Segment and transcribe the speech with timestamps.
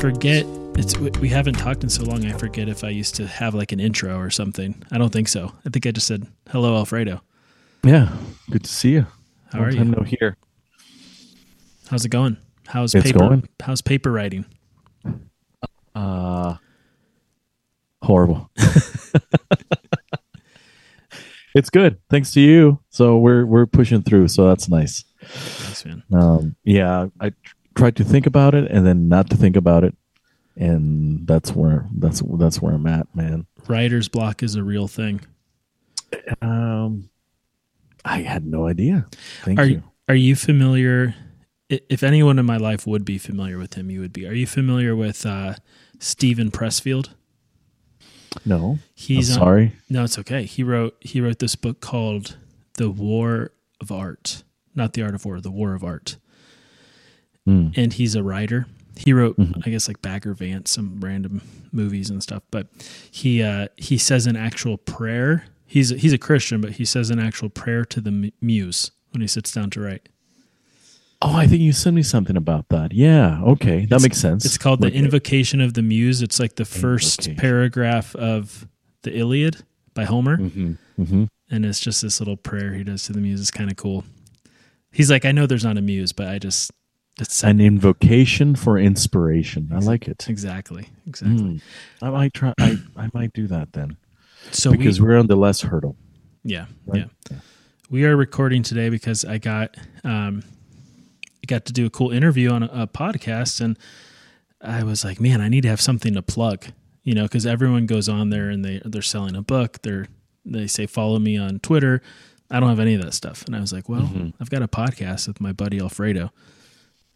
[0.00, 0.46] Forget.
[0.76, 2.24] It's we haven't talked in so long.
[2.24, 4.80] I forget if I used to have like an intro or something.
[4.92, 5.52] I don't think so.
[5.66, 7.20] I think I just said hello, Alfredo.
[7.82, 8.16] Yeah.
[8.48, 9.06] Good to see you.
[9.52, 9.94] How Long are time you?
[9.96, 10.36] No here.
[11.90, 12.36] How's it going?
[12.68, 13.18] How's It's paper?
[13.18, 13.48] going.
[13.60, 14.44] How's paper writing?
[15.96, 16.54] Uh
[18.02, 18.48] horrible.
[21.56, 21.98] it's good.
[22.08, 22.78] Thanks to you.
[22.90, 24.28] So we're we're pushing through.
[24.28, 25.02] So that's nice.
[25.24, 26.04] Thanks, man.
[26.12, 27.32] Um, yeah, I
[27.78, 29.94] tried to think about it and then not to think about it,
[30.56, 33.46] and that's where that's that's where I'm at, man.
[33.68, 35.20] Writer's block is a real thing.
[36.42, 37.10] Um,
[38.04, 39.06] I had no idea.
[39.44, 39.82] Thank Are you.
[40.08, 41.14] Are you familiar?
[41.68, 44.26] If anyone in my life would be familiar with him, you would be.
[44.26, 45.54] Are you familiar with uh,
[45.98, 47.10] Steven Pressfield?
[48.46, 49.72] No, He's I'm on- sorry.
[49.90, 50.44] No, it's okay.
[50.44, 52.36] He wrote he wrote this book called
[52.74, 54.42] The War of Art,
[54.74, 56.16] not the Art of War, The War of Art.
[57.48, 57.68] Hmm.
[57.76, 58.66] And he's a writer.
[58.96, 59.62] He wrote, Mhm.
[59.66, 61.40] I guess, like Bagger Vance, some random
[61.72, 62.42] movies and stuff.
[62.50, 62.66] But
[63.10, 65.44] he uh, he says an actual prayer.
[65.66, 69.26] He's he's a Christian, but he says an actual prayer to the muse when he
[69.28, 70.08] sits down to write.
[71.22, 72.92] Oh, I think you sent me something about that.
[72.92, 73.40] Yeah.
[73.42, 74.44] Okay, that It's- makes sense.
[74.44, 76.22] It's called the Invocation of the Muse.
[76.22, 77.40] It's like the first Invocation.
[77.40, 78.68] paragraph of
[79.02, 80.36] the Iliad by Homer.
[80.38, 81.28] mhm, mhm.
[81.50, 83.40] and it's just this little prayer he does to the muse.
[83.40, 84.04] It's kind of cool.
[84.92, 86.70] He's like, I know there's not a muse, but I just
[87.20, 89.70] it's An invocation for inspiration.
[89.72, 90.26] I like it.
[90.28, 91.36] exactly exactly.
[91.42, 91.60] Mm.
[92.02, 92.52] I might try.
[92.58, 93.96] I, I might do that then
[94.50, 95.96] So because we, are on the less hurdle.
[96.44, 97.08] yeah Right?
[97.30, 97.38] yeah
[97.90, 100.42] we are recording today because I got um
[101.46, 103.78] got to do a cool interview on a, a podcast and
[104.60, 106.66] I was like, man, I need to have something to plug,
[107.04, 109.80] you know, because everyone goes on there and they they're selling a book.
[109.82, 110.06] They're
[110.44, 112.02] they say follow me on Twitter.
[112.50, 114.32] I don't have any of that stuff, and I was like, well, Mhm.
[114.40, 116.32] I've got a podcast with my buddy Alfredo,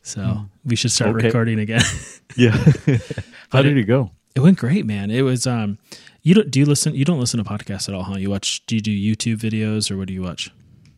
[0.02, 1.26] so we should start Okay.
[1.26, 1.82] recording again.
[2.36, 2.52] Yeah.
[3.50, 4.10] How did it go?
[4.34, 5.10] it went great, man.
[5.10, 5.76] It was um,
[6.22, 6.94] you don't do you listen?
[6.94, 8.16] You don't listen to podcasts at all, huh?
[8.16, 8.64] You watch?
[8.66, 10.50] Do you do YouTube videos or what do you watch?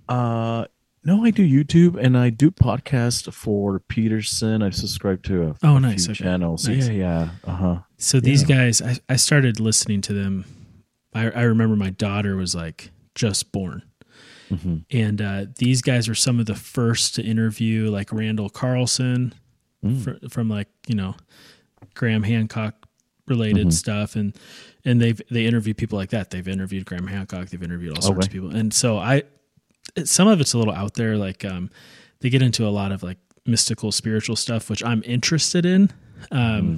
[0.09, 0.67] Uh,
[1.03, 4.63] no, I do YouTube and I do podcast for Peterson.
[4.63, 6.05] I subscribe to a, Oh, a nice.
[6.07, 6.23] few Okay.
[6.25, 6.69] channels.
[6.69, 6.87] Nice.
[6.89, 7.29] Yeah, yeah.
[7.45, 7.79] Uh huh.
[7.99, 8.57] So these Yeah.
[8.57, 10.45] guys, I, I started listening to them.
[11.13, 13.83] I, I remember my daughter was like just born.
[14.57, 19.35] Hmm And uh, these guys were some of the first to interview like Randall Carlson
[19.85, 20.03] Mm.
[20.03, 21.15] fr- from like, you know,
[21.95, 22.75] Graham Hancock
[23.29, 23.73] related Mhm.
[23.73, 24.17] stuff.
[24.17, 24.35] And,
[24.85, 26.31] and they've, they interview people like that.
[26.31, 27.49] They've interviewed Graham Hancock.
[27.51, 28.55] They've interviewed all sorts of people.
[28.55, 29.25] And so I,
[30.05, 31.17] some of it's a little out there.
[31.19, 31.69] Like, um,
[32.21, 35.91] they get into a lot of like mystical, spiritual stuff, which I'm interested in.
[36.31, 36.77] Um, Mm-hmm.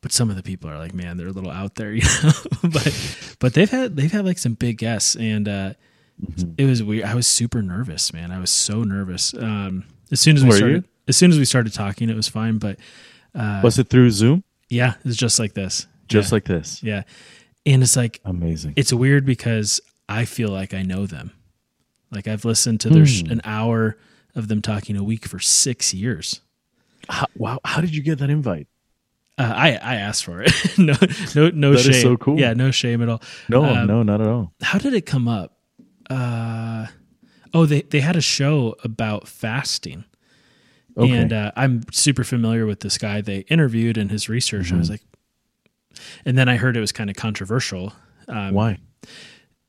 [0.00, 2.32] but some of the people are like, man, they're a little out there, you know.
[2.62, 5.74] but but they've had they've had like some big guests, and uh,
[6.22, 6.54] Mhm.
[6.58, 7.04] it was weird.
[7.04, 8.30] I was super nervous, man.
[8.30, 9.34] I was so nervous.
[9.34, 10.58] Um, as soon as we Were you?
[10.58, 12.58] started, as soon as we started talking, it was fine.
[12.58, 12.78] But
[13.34, 14.44] uh, Was it through Zoom?
[14.68, 16.34] yeah, it's just like this, Just yeah.
[16.36, 16.82] like this.
[16.82, 17.02] yeah.
[17.66, 18.74] And it's like Amazing.
[18.76, 21.32] it's weird because I feel like I know them.
[22.10, 23.32] Like I've listened to their Hmm.
[23.32, 23.96] an hour
[24.36, 26.40] of them talking a week for six years.
[27.08, 27.58] How, wow.
[27.64, 28.68] How did you get that invite?
[29.36, 30.52] Uh, I I asked for it.
[30.78, 30.94] no
[31.34, 32.02] no no That is shame.
[32.02, 32.38] so cool.
[32.38, 33.20] Yeah, no shame at all.
[33.48, 34.52] No, Um, no, not at all.
[34.62, 35.53] how did it come up?
[36.10, 36.86] Uh,
[37.52, 40.04] oh, they they had a show about fasting,
[40.96, 41.10] Okay.
[41.10, 44.72] and uh, I'm super familiar with this guy they interviewed and his research.
[44.72, 44.92] I was Mhm.
[44.92, 45.02] like,
[46.24, 47.92] and then I heard it was kind of controversial.
[48.28, 48.78] Um, Why?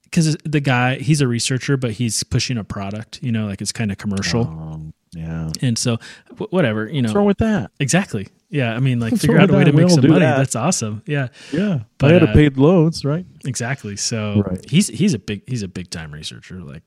[0.03, 3.21] Because the guy, he's a researcher, but he's pushing a product.
[3.21, 5.49] You know, like it's kind of commercial, Um, yeah.
[5.61, 5.97] and so
[6.37, 6.87] wh- whatever.
[6.87, 7.71] You know, What's wrong with that?
[7.79, 8.27] exactly.
[8.49, 9.71] Yeah, I mean, like What's figure out a way that?
[9.71, 10.19] to make some money.
[10.21, 10.37] that.
[10.37, 11.01] That's awesome.
[11.05, 11.27] Yeah.
[11.51, 11.79] Yeah.
[11.97, 13.25] But, I had to uh, pay loads, right?
[13.43, 13.97] Exactly.
[13.97, 14.69] So Right.
[14.69, 16.61] he's he's a big he's a big time researcher.
[16.61, 16.83] Like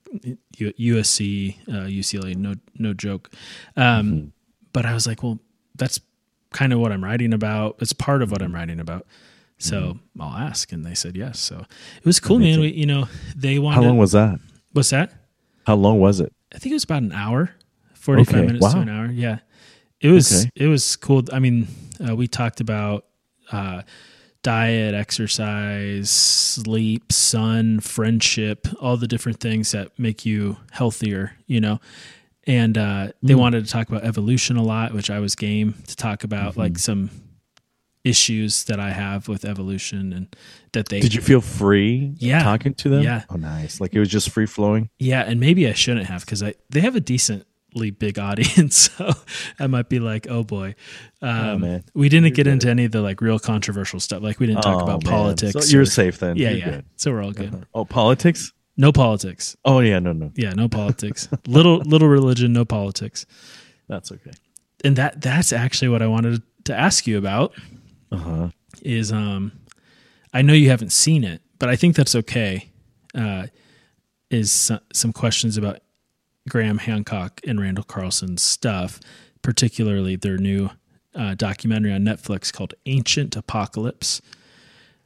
[0.57, 3.31] USC, uh, UCLA, no no joke.
[3.77, 4.31] Um, Mhm.
[4.73, 5.41] But I was like, well,
[5.77, 5.99] that's
[6.53, 7.77] kind of what I'm writing about.
[7.81, 9.07] It's part of what I'm writing about.
[9.59, 11.41] So I'll ask, and they said yes.
[11.41, 11.65] So
[11.97, 12.61] it was cool, man.
[12.61, 13.77] We, you know, they wanted.
[13.77, 14.39] How long was that?
[14.73, 15.11] what's that?
[15.67, 16.33] How long was it?
[16.55, 17.51] I think it was about an hour,
[17.99, 19.07] forty five Okay, minutes to an hour.
[19.07, 19.39] Yeah,
[20.01, 20.51] it was Okay.
[20.55, 21.23] it was cool.
[21.33, 21.67] I mean,
[22.07, 23.05] uh, we talked about
[23.53, 23.83] uh,
[24.43, 31.33] diet, exercise, sleep, sun, friendship, all the different things that make you healthier.
[31.47, 31.81] You know,
[32.47, 33.39] and uh, they Mm.
[33.41, 36.61] wanted to talk about evolution a lot, which I was game to talk about, Mm-hmm.
[36.61, 37.11] like some
[38.05, 40.35] issues that I have with evolution and
[40.73, 42.43] that they Did you feel free Yeah.
[42.43, 43.03] talking to them?
[43.03, 43.25] Yeah.
[43.29, 43.81] Oh, nice.
[43.81, 44.89] Like it was just free flowing?
[44.99, 49.11] Yeah, and maybe I shouldn't have because I they have a decently big audience, so
[49.59, 50.75] I might be like, oh boy.
[51.23, 51.85] Um, Oh, man.
[51.95, 52.53] We didn't You're get good.
[52.53, 54.23] into any of the like real controversial stuff.
[54.23, 55.13] Like we didn't talk Oh, about man.
[55.13, 55.53] politics.
[55.69, 56.37] So you're or- safe then.
[56.37, 56.71] yeah, You're yeah.
[56.71, 56.85] good.
[56.97, 57.67] So we're all good.
[57.75, 58.53] Oh, politics?
[58.77, 59.57] No politics.
[59.65, 59.99] Oh, yeah.
[59.99, 60.31] No, no.
[60.37, 61.29] Yeah, no politics.
[61.47, 63.27] little little religion, no politics.
[63.89, 64.31] That's okay.
[64.85, 67.53] And that that's actually what I wanted to ask you about
[68.13, 68.49] Uh huh.
[68.83, 69.53] is um,
[70.33, 72.71] I know you haven't seen it, but I think that's okay.
[73.15, 73.47] Uh,
[74.31, 75.81] is some, some questions about
[76.49, 79.01] Graham Hancock and Randall Carlson's stuff,
[79.43, 80.71] particularly their new
[81.15, 84.21] uh, documentary on Netflix called Ancient Apocalypse.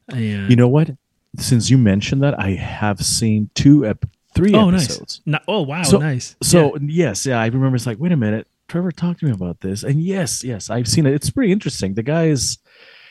[0.08, 0.90] And You know what?
[1.38, 4.04] Since you mentioned that, I have seen two, ep-
[4.34, 5.22] three oh, episodes.
[5.24, 5.38] nice.
[5.46, 6.36] No, oh, wow, So- nice.
[6.42, 7.76] So yes, yeah, I remember.
[7.76, 10.88] It's like, wait a minute, Trevor talked to me about this, and yes, yes, I've
[10.88, 11.14] seen it.
[11.14, 11.94] It's pretty interesting.
[11.94, 12.58] The guy is.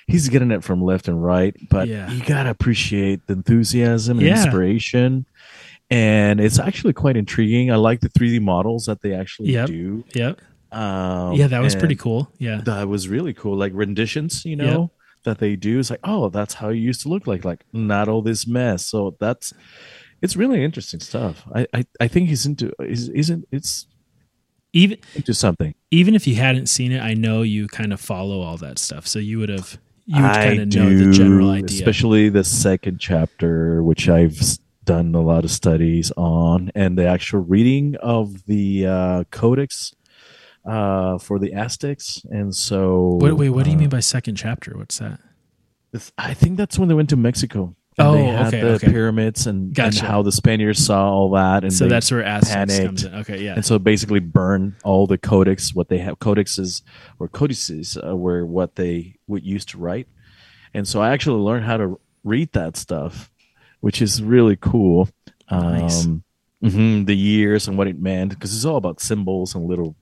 [0.08, 2.12] He's getting it from left and right, but Yeah.
[2.12, 4.44] you gotta appreciate the enthusiasm and Yeah.
[4.44, 5.26] inspiration.
[5.92, 7.70] And it's actually quite intriguing.
[7.72, 9.68] I like the 3D models that they actually Yep.
[9.68, 10.04] do.
[10.16, 10.42] Yep.
[10.72, 12.32] Um, yeah, that was pretty cool.
[12.40, 12.62] Yeah.
[12.64, 13.58] That was really cool.
[13.58, 14.66] Like renditions, you Yep.
[14.66, 14.92] know,
[15.26, 15.80] that they do.
[15.80, 17.44] It's like, oh, that's how you used to look like.
[17.44, 18.86] Like not all this mess.
[18.88, 19.54] So that's
[20.22, 21.44] it's really interesting stuff.
[21.54, 23.86] I I, I think he's into is isn't it's
[24.74, 25.76] Even into something.
[25.92, 29.06] even if you hadn't seen it, I know you kind of follow all that stuff.
[29.08, 31.66] So you would have you would kind of know the general idea.
[31.66, 34.40] especially the second chapter, which I've
[34.92, 39.96] done a lot of studies on, and the actual reading of the uh, codex
[40.66, 42.22] uh, for the Aztecs.
[42.30, 44.78] And so, Wait, wait, what do you uh, mean by second chapter?
[44.78, 45.20] What's that?
[46.18, 47.76] I think that's when they went to Mexico.
[47.98, 48.88] And Oh, they had okay, the okay.
[48.90, 53.04] pyramids and, and how the Spaniards saw all that, and So that's where Aztecs comes
[53.06, 53.16] in.
[53.16, 53.56] Okay, yeah.
[53.56, 55.74] and so basically burn all the codex.
[55.74, 56.82] What they have codexes
[57.20, 60.08] or codices uh, were what they would use to write,
[60.74, 63.30] and so I actually learned how to read that stuff,
[63.82, 65.10] which is really cool.
[65.52, 66.06] Nice.
[66.06, 66.24] Um,
[66.64, 69.96] mhm, the years and what it meant because it's all about symbols and little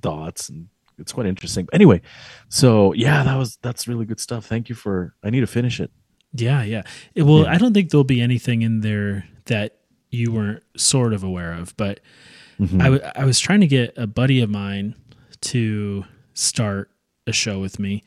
[0.00, 1.66] dots and it's quite interesting.
[1.66, 2.00] But anyway,
[2.48, 4.46] so yeah, that was that's really good stuff.
[4.46, 5.14] Thank you for.
[5.22, 5.90] I need to finish it.
[6.32, 6.82] Yeah, yeah.
[7.14, 7.52] It, well, Yeah.
[7.52, 9.78] I don't think there'll be anything in there that
[10.10, 12.00] you weren't sort of aware of, but
[12.60, 12.80] Mhm.
[12.80, 14.94] I, w- I was trying to get a buddy of mine
[15.40, 16.04] to
[16.34, 16.90] start
[17.26, 18.04] a show with me.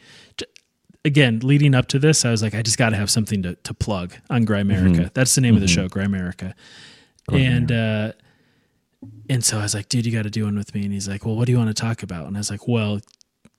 [1.08, 3.56] Again, leading up to this, I was like, I just got to have something to,
[3.56, 5.14] to plug on Grimerica.
[5.14, 6.54] That's the name of the show, Grimerica.
[7.32, 8.12] And uh,
[9.30, 10.84] and so I was like, dude, you got to do one with me.
[10.84, 12.28] And he's like, well, what do you want to talk about?
[12.28, 13.00] And I was like, well,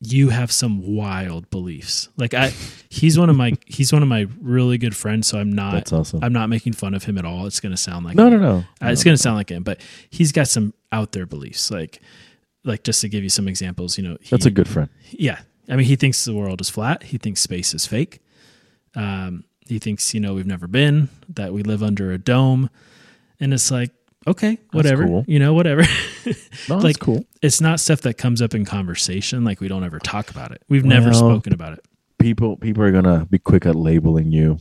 [0.01, 2.09] you have some wild beliefs.
[2.17, 2.53] Like I,
[2.89, 5.27] he's one of my he's one of my really good friends.
[5.27, 6.21] So I'm not That's awesome.
[6.23, 7.47] I'm not making fun of him at all.
[7.47, 8.57] It's going to sound like no, no, no.
[8.83, 9.81] uh, it's going to sound like him, but
[10.11, 11.71] he's got some out there beliefs.
[11.71, 12.01] Like,
[12.65, 14.89] like just to give you some examples, you know, he, That's a good friend.
[15.11, 15.41] yeah.
[15.69, 17.03] I mean, he thinks the world is flat.
[17.05, 18.21] He thinks space is fake.
[18.95, 22.71] Um, he thinks you know we've never been that we live under a dome,
[23.39, 23.91] and it's like
[24.27, 25.25] okay, whatever, cool.
[25.27, 25.85] you know, whatever.
[26.69, 27.25] No, that's like cool.
[27.41, 29.43] it's not stuff that comes up in conversation.
[29.43, 30.63] Like we don't ever talk about it.
[30.69, 31.87] We've never spoken about it.
[32.19, 34.59] People, people are gonna be quick at labeling you.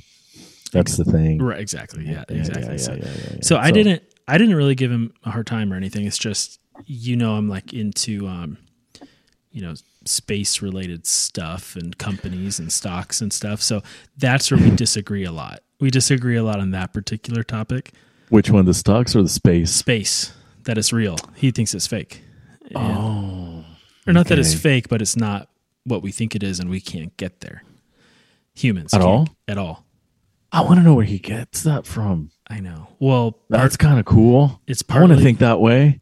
[0.71, 1.43] That's the thing.
[1.43, 1.59] Right?
[1.59, 2.05] Exactly.
[2.05, 2.23] Yeah.
[2.29, 2.71] Yeah, exactly.
[2.71, 5.75] yeah, so, yeah, so I didn't I didn't really give him a hard time or
[5.75, 6.05] anything.
[6.05, 8.57] It's just you know I'm like into um
[9.57, 9.73] you know
[10.05, 13.59] space related stuff and companies and stocks and stuff.
[13.59, 13.81] So
[14.15, 15.61] that's where we disagree a lot.
[15.79, 17.91] We disagree a lot on that particular topic.
[18.29, 19.71] Which one, the stocks or the space?
[19.71, 20.31] Space
[20.65, 21.17] that it's real.
[21.35, 22.21] He thinks it's fake.
[22.69, 23.65] And- Oh,
[24.05, 25.49] or not that it's fake, but it's not
[25.85, 27.63] what we think it is and we can't get there.
[28.55, 29.27] Humans At all?
[29.47, 29.85] At all.
[30.51, 32.29] I want to know where he gets that from.
[32.49, 32.89] I know.
[32.99, 34.61] Well, part, That's kind of cool.
[34.67, 35.99] it's I want to think that way,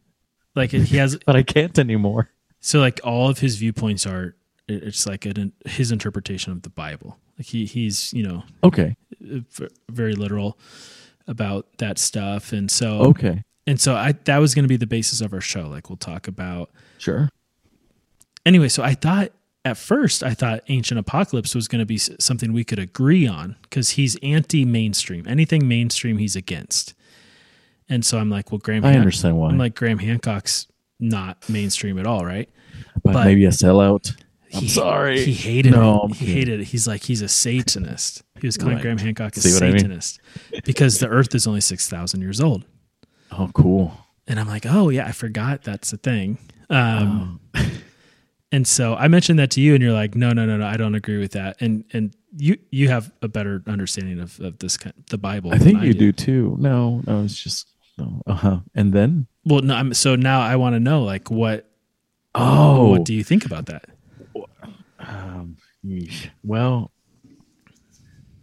[0.54, 2.28] like it, he has but I can't anymore.
[2.66, 4.34] So like all of his viewpoints are
[4.66, 7.16] it's like an, his interpretation of the Bible.
[7.38, 8.96] Like he he's you know Okay,
[9.88, 10.58] very literal
[11.28, 14.86] about that stuff, and so okay, and so I that was going to be the
[14.88, 15.68] basis of our show.
[15.68, 17.28] Like we'll talk about sure.
[18.44, 18.66] anyway.
[18.66, 19.30] So I thought
[19.64, 23.54] at first I thought Ancient Apocalypse was going to be something we could agree on
[23.62, 25.24] because he's anti mainstream.
[25.28, 26.94] Anything mainstream he's against,
[27.88, 28.84] and so I'm like, well, Graham.
[28.84, 30.66] I Han- understand why, I'm like Graham Hancock's
[30.98, 32.48] not mainstream at all, right?
[33.02, 34.14] But, but- maybe a sellout.
[34.54, 35.22] I'm He- sorry.
[35.24, 36.04] He hated No, it.
[36.04, 36.34] I'm He kidding.
[36.34, 36.64] hated it.
[36.68, 38.22] He's like, he's a Satanist.
[38.40, 38.82] He was calling Right.
[38.82, 39.78] Graham Hancock a See what I mean?
[39.80, 40.20] Satanist
[40.64, 42.64] because the earth is only 6,000 years old.
[43.32, 43.92] Oh, cool.
[44.28, 46.38] And I'm like, oh, yeah, I forgot that's a thing.
[46.70, 47.66] Um, Oh.
[48.52, 50.76] and so I mentioned that to you, and you're like, no, no, no, no, I
[50.76, 51.56] don't agree with that.
[51.60, 55.52] And and you you have a better understanding of, of this kind, the Bible.
[55.52, 56.56] I think you do too.
[56.58, 57.68] No, no, it's just
[57.98, 58.22] no.
[58.26, 58.58] Uh huh.
[58.74, 61.68] And then, Well, no, I'm, so now I want to know, like, what
[62.36, 63.84] oh, what do you think about that?
[64.98, 65.56] Um,
[66.42, 66.92] well,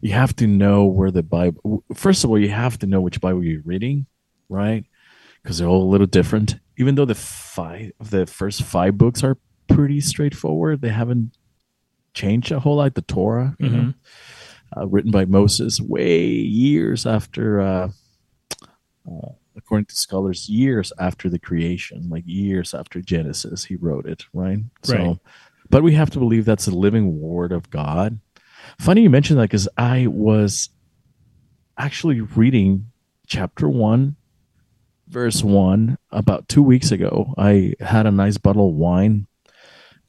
[0.02, 1.84] you have to know where the Bible.
[1.94, 4.06] First of all, you have to know which Bible you're reading,
[4.50, 4.86] right?
[5.42, 6.56] Because they're all a little different.
[6.78, 11.38] Even though the five, the first five books are pretty straightforward, they haven't
[12.14, 12.96] changed a whole lot.
[12.96, 13.94] The Torah, you know,
[14.76, 17.90] uh, written by Moses, way years after, uh,
[19.08, 24.26] uh, according to scholars, years after the creation, like years after Genesis, he wrote it,
[24.34, 24.60] right?
[24.88, 25.18] Right.
[25.70, 28.20] but we have to believe that's the living word of God.
[28.80, 30.70] Funny you mentioned that because I was
[31.78, 32.88] actually reading
[33.28, 34.16] chapter one,
[35.08, 37.34] verse one, about two weeks ago.
[37.38, 39.28] I had a nice bottle of wine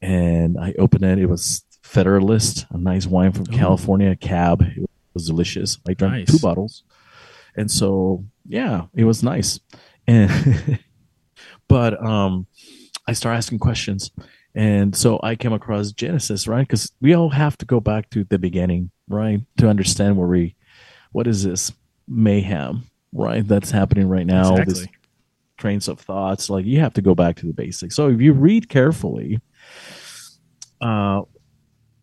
[0.00, 1.18] and I opened it.
[1.18, 3.56] It was Federalist, a nice wine from Ooh.
[3.56, 4.62] California, Cab.
[4.62, 5.78] It was delicious.
[5.88, 6.26] I drank Nice.
[6.32, 6.82] two bottles.
[7.56, 9.60] And so, yeah, it was nice.
[10.06, 10.80] And
[11.68, 12.46] but um
[13.06, 14.10] I start asking questions.
[14.54, 16.66] And so I came across Genesis, right?
[16.66, 19.40] Because we all have to go back to the beginning, right?
[19.58, 20.54] To understand where we,
[21.12, 21.72] what is this
[22.06, 23.46] mayhem, right?
[23.46, 24.54] That's happening right now.
[24.64, 24.86] This
[25.58, 26.48] trains of thoughts.
[26.48, 27.96] Like you have to go back to the basics.
[27.96, 29.40] So if you read carefully,
[30.80, 31.22] uh,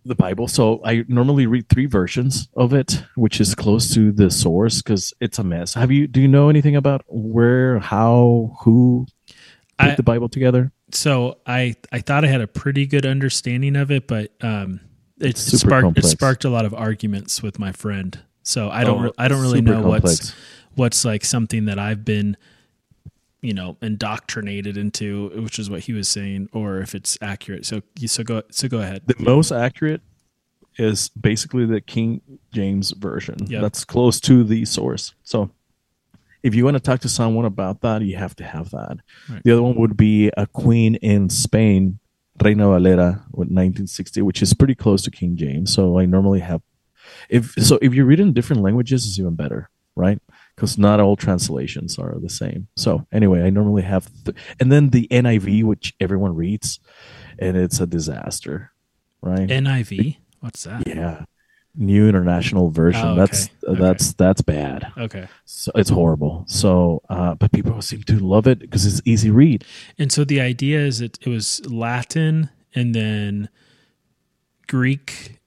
[0.05, 0.47] the Bible.
[0.47, 5.13] So I normally read three versions of it, which is close to the source because
[5.21, 5.73] it's a mess.
[5.75, 6.07] Have you?
[6.07, 9.05] Do you know anything about where, how, who
[9.77, 10.71] put I- the Bible together?
[10.93, 14.81] so I I thought I had a pretty good understanding of it, but um,
[15.21, 16.07] it, super sparked complex.
[16.07, 18.19] it sparked a lot of arguments with my friend.
[18.43, 20.33] So I don't Oh, re- I don't really know what's
[20.75, 22.35] what's like something that I've been
[23.41, 27.65] you know indoctrinated into, which is what he was saying, or if it's accurate.
[27.65, 29.03] So you so go so go ahead.
[29.05, 30.01] the most accurate
[30.77, 32.21] is basically the King
[32.53, 33.37] James version.
[33.47, 33.61] Yep.
[33.61, 35.13] That's close to the source.
[35.23, 35.51] So
[36.43, 38.97] if you want to talk to someone about that, you have to have that.
[39.29, 39.41] Right.
[39.43, 41.99] The other one would be a queen in Spain,
[42.41, 45.73] Reina Valera, with 1960, which is pretty close to King James.
[45.73, 46.61] So I normally have,
[47.29, 50.19] if so, if you read in different languages, it's even better, right?
[50.55, 52.67] Because not all translations are the same.
[52.75, 56.79] So anyway, I normally have, th- and then the NIV, which everyone reads,
[57.39, 58.71] and it's a disaster,
[59.21, 59.47] right?
[59.47, 60.17] NIV.
[60.41, 60.87] What's that?
[60.87, 61.25] Yeah.
[61.75, 63.07] New International Version.
[63.07, 63.71] Oh, That's okay.
[63.71, 63.81] Okay.
[63.81, 64.91] that's that's bad.
[64.97, 65.27] Okay.
[65.45, 66.43] So it's horrible.
[66.47, 69.63] So, uh, but people seem to love it because it's easy read.
[69.97, 73.47] And so the idea is that it was Latin and then
[74.67, 75.39] Greek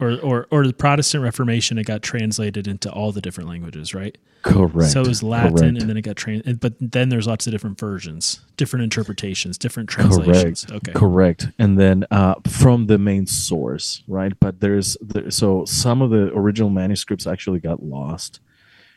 [0.00, 4.16] or, or, or the Protestant Reformation, it got translated into all the different languages, right?
[4.42, 4.90] Correct.
[4.90, 5.78] So it was Latin Correct.
[5.78, 9.88] and then it got trans, but then there's lots of different versions, different interpretations, different
[9.90, 10.64] translations.
[10.64, 10.88] Correct.
[10.88, 10.98] Okay.
[10.98, 11.48] Correct.
[11.58, 14.32] And then uh, from the main source, right?
[14.40, 18.40] But there's there, so some of the original manuscripts actually got lost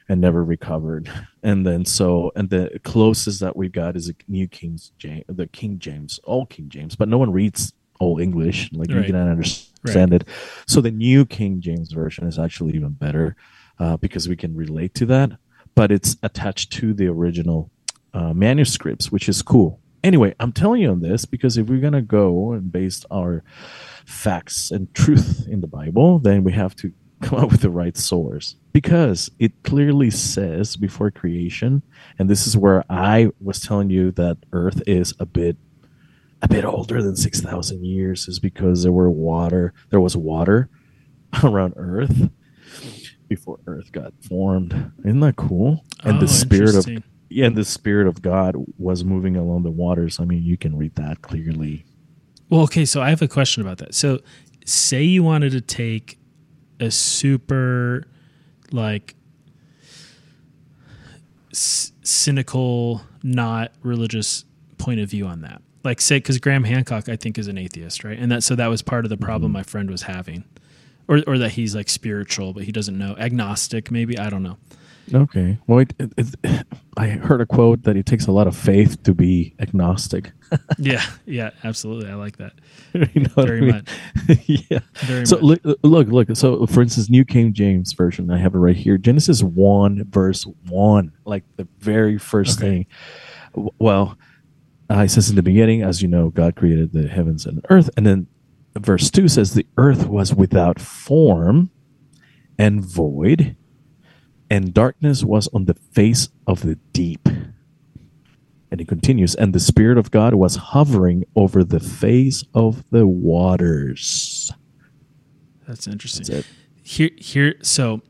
[0.07, 1.12] and never recovered.
[1.43, 5.48] And then so and the closest that we got is a New King James, the
[5.48, 8.69] King James, all King James, but no one reads old English.
[8.74, 9.05] Like you Right.
[9.07, 10.24] cannot understand it.
[10.67, 13.36] So the New King James version is actually even better
[13.79, 15.31] uh, because we can relate to that.
[15.75, 17.72] But it's attached to the original
[18.13, 19.79] uh, manuscripts, which is cool.
[20.03, 23.43] Anyway, I'm telling you on this because if we're gonna go and base our
[24.05, 26.91] facts and truth in the Bible, then we have to
[27.22, 31.81] come up with the right source because it clearly says before creation,
[32.19, 35.55] and this is where I was telling you that Earth is a bit
[36.43, 40.69] a bit older than six thousand years, is because there were water, there was water
[41.43, 42.29] around Earth
[43.27, 44.91] before Earth got formed.
[45.05, 45.83] Isn't that cool?
[46.03, 46.88] And Oh, the spirit of
[47.29, 50.19] yeah, and the spirit of God was moving along the waters.
[50.19, 51.85] I mean, you can read that clearly.
[52.50, 53.95] Well, okay, so I have a question about that.
[53.95, 54.19] So,
[54.65, 56.19] say you wanted to take
[56.79, 58.05] a super,
[58.71, 59.15] like,
[61.51, 64.45] c- cynical, not religious
[64.77, 65.62] point of view on that.
[65.84, 68.18] Like, say, because Graham Hancock, I think, is an atheist, right?
[68.18, 69.60] And that so that was part of the problem mm-hmm.
[69.60, 70.44] my friend was having,
[71.08, 74.58] or or that he's like spiritual, but he doesn't know agnostic, maybe I don't know.
[75.13, 75.58] Okay.
[75.68, 79.04] Well, it, it, it, I heard a quote that it takes a lot of faith
[79.04, 80.32] to be agnostic.
[80.78, 82.54] yeah, yeah, absolutely, I like that
[82.94, 83.70] you know what I very mean?
[83.72, 83.90] much.
[84.70, 84.80] yeah.
[84.96, 85.60] Very So much.
[85.63, 86.38] look, look, look.
[86.38, 88.98] So, for instance, New King James version, I have it right here.
[88.98, 92.86] Genesis one, verse one, like the very first Okay.
[93.56, 93.72] thing.
[93.80, 94.18] Well,
[94.90, 97.90] uh, it says in the beginning, as you know, God created the heavens and earth,
[97.96, 98.28] and then
[98.78, 101.70] verse two says the earth was without form
[102.58, 103.56] and void,
[104.50, 107.28] and darkness was on the face of the deep.
[108.72, 113.06] And it continues, and the Spirit of God was hovering over the face of the
[113.06, 114.52] waters.
[115.68, 116.25] That's interesting.
[116.25, 116.48] That's.
[116.82, 117.56] Here, here.
[117.62, 118.02] So,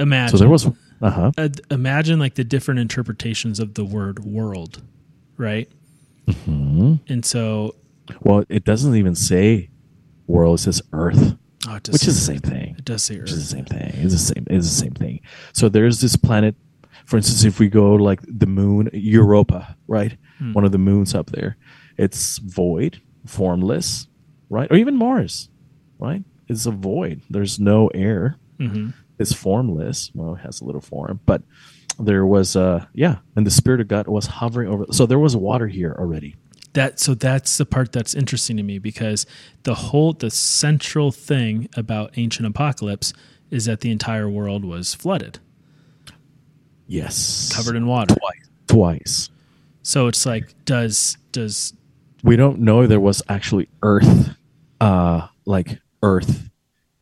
[0.00, 0.36] imagine.
[0.36, 0.66] So there was,
[1.00, 1.32] uh huh.
[1.38, 4.82] uh, imagine like the different interpretations of the word world,
[5.36, 5.68] right?
[6.44, 7.74] hmm And so,
[8.20, 9.70] Well, it doesn't even say
[10.26, 11.36] world; it says earth,
[11.68, 12.74] oh, it does which say is the same thing.
[12.78, 13.92] It does say Which is the same thing.
[13.94, 14.46] It's the same.
[14.50, 15.20] It's the same thing.
[15.52, 16.54] So there's this planet.
[17.06, 20.18] For instance, if we go like the moon, Europa, right?
[20.38, 20.52] Hmm.
[20.52, 21.56] One of the moons up there,
[21.96, 24.08] it's void, formless,
[24.50, 24.70] right?
[24.70, 25.48] Or even Mars,
[25.98, 26.22] right?
[26.48, 27.22] It's a void.
[27.30, 28.36] There's no air.
[28.58, 30.10] hmm It's formless.
[30.14, 31.42] Well, it has a little form, but
[31.98, 34.86] there was uh yeah, and the spirit of God was hovering over.
[34.92, 36.36] So there was water here already.
[36.74, 39.26] that so that's the part that's interesting to me because
[39.64, 43.12] the whole the central thing about ancient apocalypse
[43.50, 45.40] is that the entire world was flooded,
[46.86, 47.50] Yes.
[47.54, 48.14] covered in water.
[48.14, 48.48] twice.
[48.66, 49.30] Twice.
[49.82, 51.72] So it's like does does
[52.22, 54.36] We don't know there was actually Earth,
[54.80, 56.50] uh, like Earth,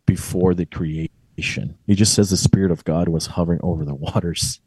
[0.07, 1.11] before the creation.
[1.37, 4.61] He just says the Spirit of God was hovering over the waters.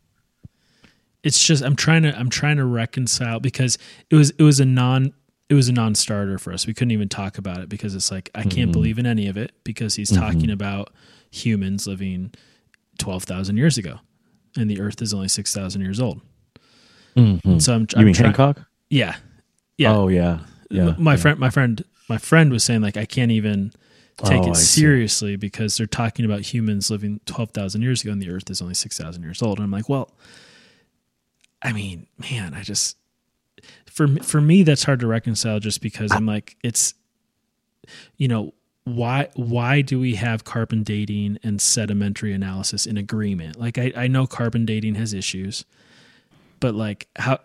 [1.24, 3.78] it's just I'm trying to I'm trying to reconcile because
[4.10, 5.14] it was it was a non
[5.50, 6.68] it was a non-starter for us.
[6.68, 8.74] We couldn't even talk about it because it's like I can't Mhm.
[8.74, 10.18] believe in any of it because he's Mhm.
[10.20, 10.94] talking about
[11.32, 12.32] humans living
[13.00, 14.00] 12,000 years ago
[14.56, 16.22] and the earth is only 6,000 years old.
[17.18, 17.62] Mhm.
[17.62, 18.62] So I'm, You I'm mean try- Hancock?
[18.90, 19.16] Yeah.
[19.78, 19.94] Yeah.
[19.96, 20.40] Oh yeah.
[20.70, 20.96] Yeah.
[21.00, 21.18] my yeah.
[21.18, 23.72] friend my friend my friend was saying like I can't even
[24.26, 28.30] take Oh, it seriously because they're talking about humans living 12,000 years ago and the
[28.30, 30.12] earth is only 6,000 years old and I'm like, well,
[31.62, 32.98] I mean, man, I just
[33.86, 36.94] for me- for me that's hard to reconcile just because I'm like it's
[38.18, 38.54] you know,
[38.86, 43.60] why why do we have carbon dating and sedimentary analysis in agreement?
[43.60, 45.66] Like I I know carbon dating has issues,
[46.60, 47.40] but like how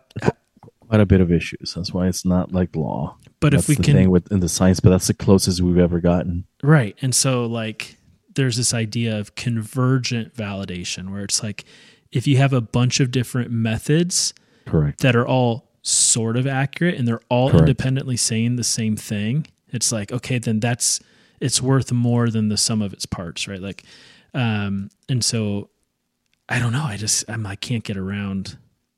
[0.88, 1.73] Quite a bit of issues.
[1.75, 3.16] That's why it's not like law.
[3.45, 5.77] But that's if we can thing with in the science, but that's the closest we've
[5.77, 6.47] ever gotten.
[6.63, 6.97] Right.
[7.03, 7.99] And so like
[8.35, 11.67] there's this idea of convergent validation where it's like
[12.11, 14.33] if you have a bunch of different methods
[14.65, 15.01] Correct.
[15.01, 17.69] that are all sort of accurate and they're all Correct.
[17.69, 21.01] independently saying the same thing, it's like okay, then that's
[21.39, 23.61] it's worth more than the sum of its parts, right?
[23.61, 23.83] Like
[24.33, 25.69] um and so
[26.49, 28.57] I don't know, I just I'm I can't get around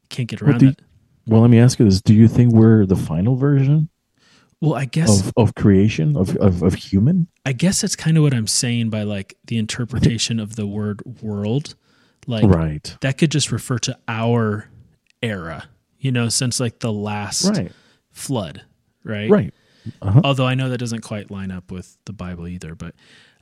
[0.09, 0.83] can't get around that.
[1.27, 3.89] Well, let me ask you this: Do you think we're the final version
[4.61, 7.29] Well, I guess of, of creation of, of of human?
[7.45, 11.03] I guess that's kind of what I'm saying by like the interpretation of the word
[11.23, 11.75] world.
[12.27, 12.97] Like right.
[13.03, 14.69] that could just refer to our
[15.23, 17.71] era, you know, since like the last Right.
[18.11, 18.63] flood,
[19.05, 19.31] right?
[19.31, 19.55] Right.
[20.03, 20.21] Uh-huh.
[20.25, 22.95] Although I know that doesn't quite line up with the Bible either, but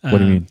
[0.02, 0.48] what do you um, mean?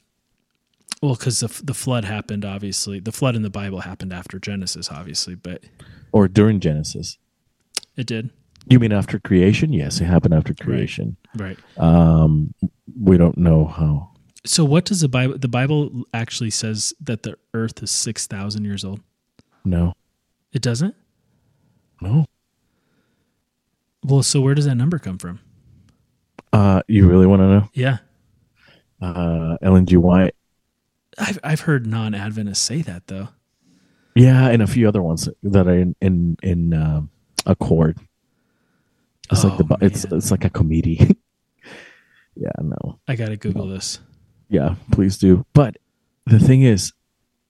[1.04, 4.90] Well, because the the flood happened, obviously, the flood in the Bible happened after Genesis,
[4.90, 5.64] obviously, but
[6.12, 7.18] Or during Genesis?
[7.96, 8.32] it did,
[8.68, 9.74] You mean after creation?
[9.74, 11.18] Yes, it happened after creation.
[11.36, 11.58] right?
[11.78, 12.54] Um,
[13.00, 14.12] we don't know how.
[14.46, 15.38] So, what does the Bible?
[15.38, 19.02] The Bible actually says that the Earth is six thousand years old.
[19.66, 19.94] No.
[20.52, 20.96] It doesn't.
[22.02, 22.26] No.
[24.04, 25.40] Well, so where does that number come from?
[26.52, 27.70] Uh, you really want to know?
[27.74, 27.98] Yeah,
[29.02, 29.98] Uh, Ellen G.
[29.98, 30.36] White.
[31.18, 33.30] I've I've heard non-Adventists say that though.
[34.16, 37.10] Yeah, and a few other ones that are in in in um
[37.46, 37.98] Accord.
[39.34, 41.18] It's like Oh, the Bi- it's it's like a comedy.
[42.36, 43.00] yeah, no.
[43.08, 44.00] I gotta Google this.
[44.50, 45.46] Yeah, please do.
[45.54, 45.78] But
[46.26, 46.94] the thing is,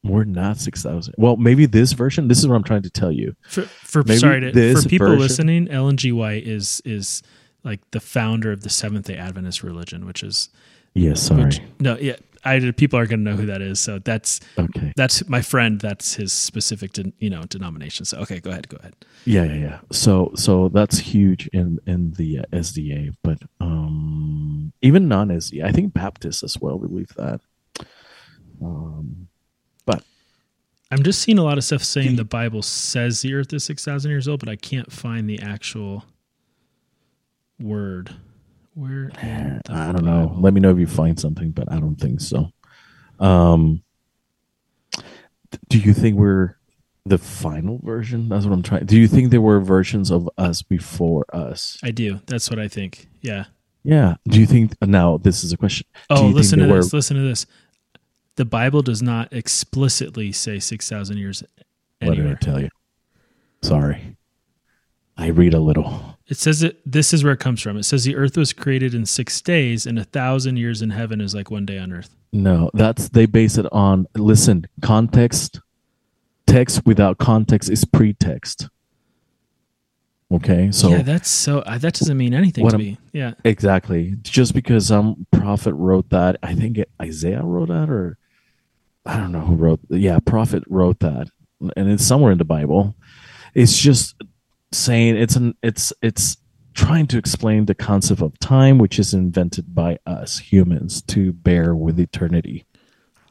[0.04, 1.16] we're not six thousand.
[1.18, 2.28] Well, maybe this version.
[2.28, 3.36] This is what I'm trying to tell you.
[3.48, 6.12] For for sorry to, for people version- listening, Ellen G.
[6.12, 7.22] White is is
[7.64, 10.50] like the founder of the Seventh Day Adventist religion, which is
[10.94, 11.46] Yes, sorry.
[11.46, 13.80] which no yeah I people are gonna know who that is.
[13.80, 14.94] So that's okay.
[14.96, 15.80] that's my friend.
[15.80, 18.06] That's his specific de, you know denomination.
[18.06, 18.96] So okay, go ahead, go ahead.
[19.26, 19.80] Yeah, yeah, yeah.
[19.92, 25.72] So, so that's huge in in the uh, SDA, but um, even non SDA, I
[25.72, 27.40] think Baptists as well believe that.
[28.62, 29.28] Um,
[29.86, 30.04] but
[30.92, 33.86] I'm just seeing a lot of stuff saying the Bible says the Earth is six
[33.86, 36.04] thousand years old, but I can't find the actual
[37.60, 38.14] word.
[38.76, 39.12] Where?
[39.22, 40.28] I don't know.
[40.28, 40.42] Bible?
[40.42, 42.52] Let me know if you find something, but I don't think so.
[43.20, 43.84] Um,
[45.70, 46.58] do you think we're
[47.06, 48.30] the final version?
[48.30, 48.86] That's what I'm trying.
[48.86, 51.78] Do you think there were versions of us before us?
[51.84, 52.22] I do.
[52.26, 53.08] That's what I think.
[53.22, 53.46] Yeah.
[53.84, 54.16] Yeah.
[54.28, 55.18] Do you think now?
[55.18, 55.86] This is a question.
[56.10, 56.94] Oh, listen to there this.
[56.94, 57.46] Listen to this.
[58.36, 61.44] The Bible does not explicitly say 6,000 years
[62.02, 62.70] What did I tell you?
[63.62, 64.18] Sorry,
[65.16, 66.13] I read a little.
[66.34, 66.82] It says it.
[66.84, 67.78] This is where it comes from.
[67.78, 71.22] It says the earth was created in six days, and a thousand years in heaven
[71.22, 72.16] is like one day on earth.
[72.32, 74.08] No, that's they base it on.
[74.16, 75.62] Listen, context.
[76.48, 78.68] Text without context is pretext.
[80.34, 81.60] Okay, so yeah, that's so.
[81.60, 82.98] Uh, that doesn't mean anything to I'm- me.
[83.12, 83.36] Yeah.
[83.46, 84.16] Exactly.
[84.24, 88.18] Just because some prophet wrote that, I think Isaiah wrote that, or
[89.06, 89.82] I don't know who wrote.
[89.90, 91.28] Yeah, prophet wrote that,
[91.78, 92.96] and it's somewhere in the Bible.
[93.54, 94.16] It's just
[94.74, 96.38] saying it's an it's it's
[96.74, 101.76] trying to explain the concept of time, which is invented by us humans to bear
[101.76, 102.66] with eternity.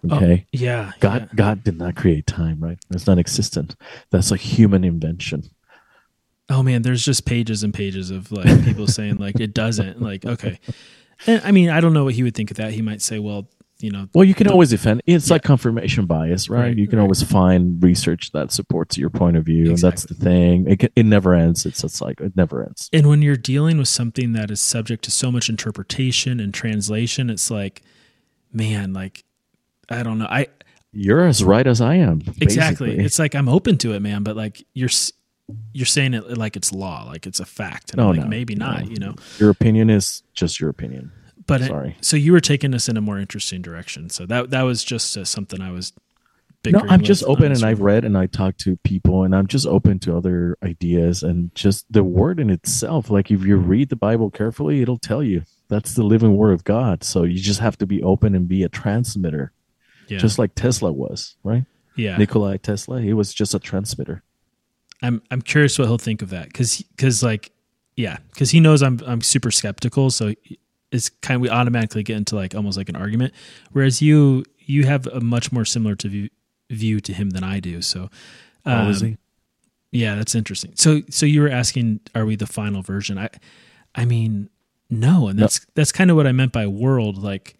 [0.09, 0.47] Oh, Okay.
[0.53, 0.93] yeah.
[1.01, 1.37] God, yeah.
[1.37, 2.79] God did not create time, right?
[2.91, 3.77] It's not existent.
[4.11, 5.45] That's a human invention.
[6.49, 10.03] Oh man, there's just pages and pages of like people saying like it doesn't.
[10.03, 10.59] Like okay,
[11.27, 12.73] and I mean I don't know what he would think of that.
[12.73, 13.49] He might say, well,
[13.83, 14.09] you know.
[14.15, 15.03] Well, you can always defend.
[15.07, 16.61] It's like confirmation bias, right?
[16.61, 17.03] Right, you can right.
[17.03, 20.67] always find research that supports your point of view, and that's the thing.
[20.69, 21.67] It, can, it never ends.
[21.67, 22.89] It's it's like it never ends.
[22.93, 27.31] And when you're dealing with something that is subject to so much interpretation and translation,
[27.31, 27.83] it's like,
[28.53, 29.25] man, like
[29.89, 30.27] I don't know.
[30.27, 30.49] I
[30.93, 32.23] You're as right as I am.
[32.41, 32.89] exactly.
[32.89, 33.05] basically.
[33.05, 34.91] It's like I'm open to it, man, but like you're
[35.73, 37.93] you're saying it like it's law, like it's a fact.
[37.93, 39.15] And No, like no, maybe not, you know.
[39.39, 41.13] Your opinion is just your opinion.
[41.53, 41.97] But it- Sorry.
[42.01, 44.09] so you were taking us in a more interesting direction.
[44.11, 45.93] So that that was just uh, something I was.
[46.65, 49.67] No, I'm just open, and I've read and I talk to people, and I'm just
[49.67, 53.11] open to other ideas and just the word in itself.
[53.11, 56.63] Like if you read the Bible carefully, it'll tell you that's the living word of
[56.63, 57.03] God.
[57.03, 59.51] So you just have to be open and be a transmitter,
[60.09, 61.65] yeah, just like Tesla was, right?
[61.97, 62.17] yeah.
[62.17, 64.23] Nikolai Tesla, he was just a transmitter.
[65.03, 67.51] I'm I'm curious what he'll think of that because because like
[67.97, 70.33] yeah because he knows I'm I'm super skeptical so
[70.93, 73.33] it's kind of we automatically get into like almost like an argument
[73.73, 76.29] whereas you you have a much more similar to view,
[76.71, 78.09] view to him than I do so
[78.65, 79.17] Oh, is um, he?
[79.91, 80.73] yeah that's interesting.
[80.77, 83.19] So so you were asking are we the final version?
[83.19, 83.29] I
[83.95, 84.49] I mean
[84.89, 85.45] no and No.
[85.45, 87.57] that's that's kind of what I meant by world like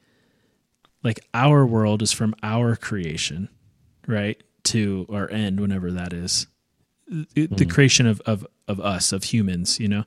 [1.03, 3.49] like our world is from our creation
[4.07, 6.47] right to our end whenever that is.
[7.09, 10.05] The, the creation of, of of us of humans you know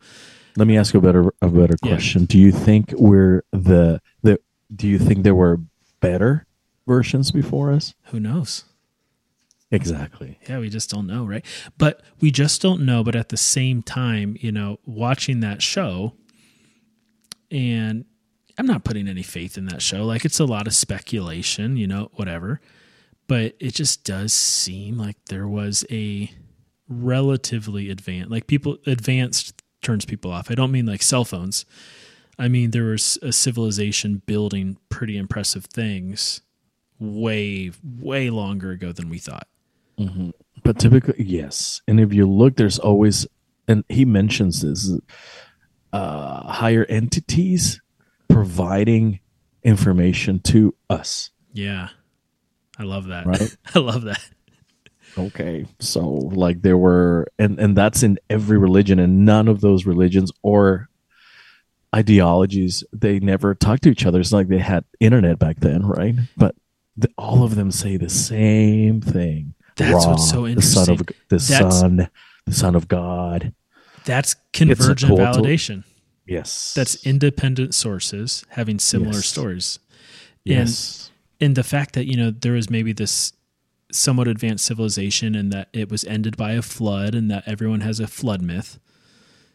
[0.58, 1.90] Let me ask a better a better Yeah.
[1.90, 2.26] question.
[2.26, 4.40] Do you think we're the the?
[4.76, 5.60] Do you think there were
[6.02, 6.46] better
[6.88, 7.94] versions before us?
[8.06, 8.64] who knows
[9.72, 10.38] Exactly.
[10.48, 11.44] yeah we just don't know right
[11.80, 16.14] but we just don't know but at the same time you know watching that show
[17.52, 18.06] and
[18.58, 21.88] i'm not putting any faith in that show like it's a lot of speculation you
[21.88, 22.62] know whatever
[23.28, 26.30] but it just does seem like there was a
[26.88, 29.55] relatively advanced like people advanced
[29.86, 31.66] turns people off i don't mean like cell phones
[32.40, 36.42] i mean there was a civilization building pretty impressive things
[37.00, 39.48] way way longer ago than we thought
[40.64, 41.82] But typically, yes.
[41.88, 43.28] And if you look, there's always,
[43.68, 44.92] and he mentions this,
[45.94, 47.82] uh, higher entities
[48.28, 49.20] providing
[49.64, 51.30] information to us.
[51.54, 51.90] Yeah.
[52.78, 53.26] I love that.
[53.26, 53.56] Right.
[53.76, 54.20] I love that.
[55.18, 55.66] Okay.
[55.80, 60.32] So, like, there were, and and that's in every religion, and none of those religions
[60.42, 60.90] or
[61.96, 64.20] ideologies they never talked to each other.
[64.20, 66.16] It's like they had internet back then, right?
[66.36, 66.56] But
[66.98, 69.54] the, all of them say the same thing.
[69.78, 71.18] That's what's so The son of interesting.
[71.30, 72.10] the That's- son,
[72.46, 73.54] the son of God.
[74.06, 75.84] That's convergent validation.
[76.28, 76.74] Yes.
[76.76, 79.26] That's independent sources having similar Yes.
[79.28, 79.80] stories.
[80.44, 81.12] yes.
[81.42, 83.34] And the fact that, you know, there was maybe this
[83.92, 88.00] somewhat advanced civilization and that it was ended by a flood and that everyone has
[88.00, 88.80] a flood myth.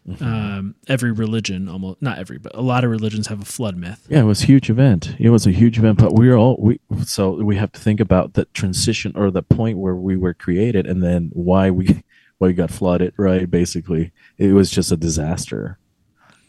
[0.09, 0.25] Mm-hmm.
[0.25, 4.07] Um, every religion, almost not every, but a lot of religions have a flood myth.
[4.09, 5.15] Yeah, it was a huge event.
[5.19, 8.01] It was a huge event, but we are all we so we have to think
[8.01, 11.87] about the transition or the point where we were created and then why we
[12.39, 13.51] why we got flooded, right?
[13.51, 15.79] Basically, it was just a disaster.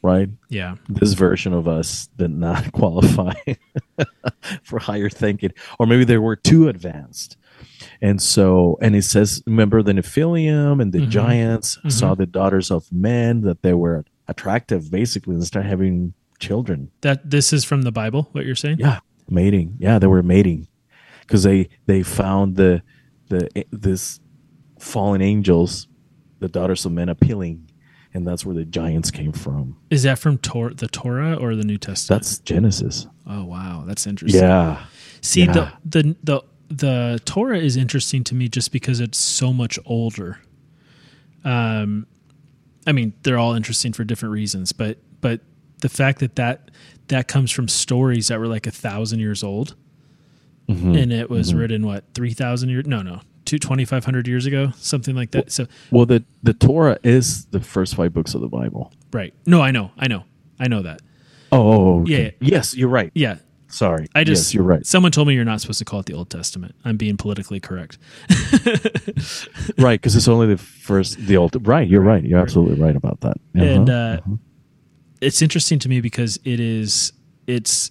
[0.04, 0.30] Right?
[0.50, 0.78] Yeah.
[0.90, 3.34] This version of us did not qualify
[4.64, 7.38] for higher thinking or maybe they were too advanced.
[8.02, 11.10] And so and it says remember the Nephilim and the Mhm.
[11.10, 11.92] giants Mhm.
[11.92, 16.90] saw the daughters of men that they were attractive basically and started having children.
[17.02, 18.78] That this is from the Bible, what you're saying?
[18.80, 19.76] Yeah, mating.
[19.80, 20.68] Yeah, they were mating
[21.22, 22.82] because they they found the
[23.30, 24.20] the this
[24.80, 25.88] fallen angels,
[26.40, 27.70] the daughters of men, appealing,
[28.14, 29.78] and that's where the giants came from.
[29.90, 32.22] Is that from Tor- the Torah or the New Testament?
[32.22, 33.08] That's Genesis.
[33.28, 34.42] oh wow, that's interesting.
[34.42, 34.84] Yeah,
[35.22, 35.54] See Yeah.
[35.86, 36.42] the the the
[36.78, 40.40] the Torah is interesting to me just because it's so much older.
[41.44, 42.08] Um,
[42.88, 45.42] I mean, they're all interesting for different reasons, but but
[45.82, 46.72] the fact that that
[47.08, 49.76] that comes from stories that were like a thousand years old,
[50.70, 51.02] Mhm.
[51.02, 52.86] and it was written what three thousand years?
[52.86, 55.52] No, no, two twenty five hundred years ago, something like that.
[55.52, 58.92] So Well, the the Torah is the first five books of the Bible.
[59.14, 60.24] right, no, I know, I know,
[60.60, 61.02] I know that.
[61.52, 61.60] Oh,
[61.98, 62.36] oh, okay.
[62.40, 62.48] Yeah.
[62.58, 63.12] Yes, you're right.
[63.14, 63.38] Yeah,
[63.72, 64.08] Sorry.
[64.14, 64.86] I just yes, you're right.
[64.86, 66.76] Someone told me you're not supposed to call it the Old Testament.
[66.86, 67.98] I'm being politically correct.
[69.78, 71.66] right, because it's only the first, the old.
[71.68, 72.24] Right, you're right.
[72.24, 73.38] You're absolutely right about that.
[73.54, 74.32] and Uh-huh.
[74.34, 74.36] uh,
[75.22, 77.14] it's interesting to me because it is
[77.48, 77.90] it's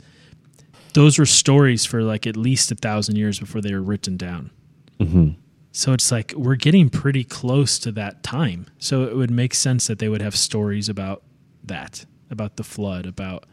[0.95, 4.51] those were stories for like at least a thousand years before they were written down
[4.99, 5.37] Mhm.
[5.71, 9.87] so it's like we're getting pretty close to that time so it would make sense
[9.87, 11.23] that they would have stories about
[11.63, 13.45] that about the flood about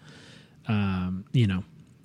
[0.67, 1.63] um, you know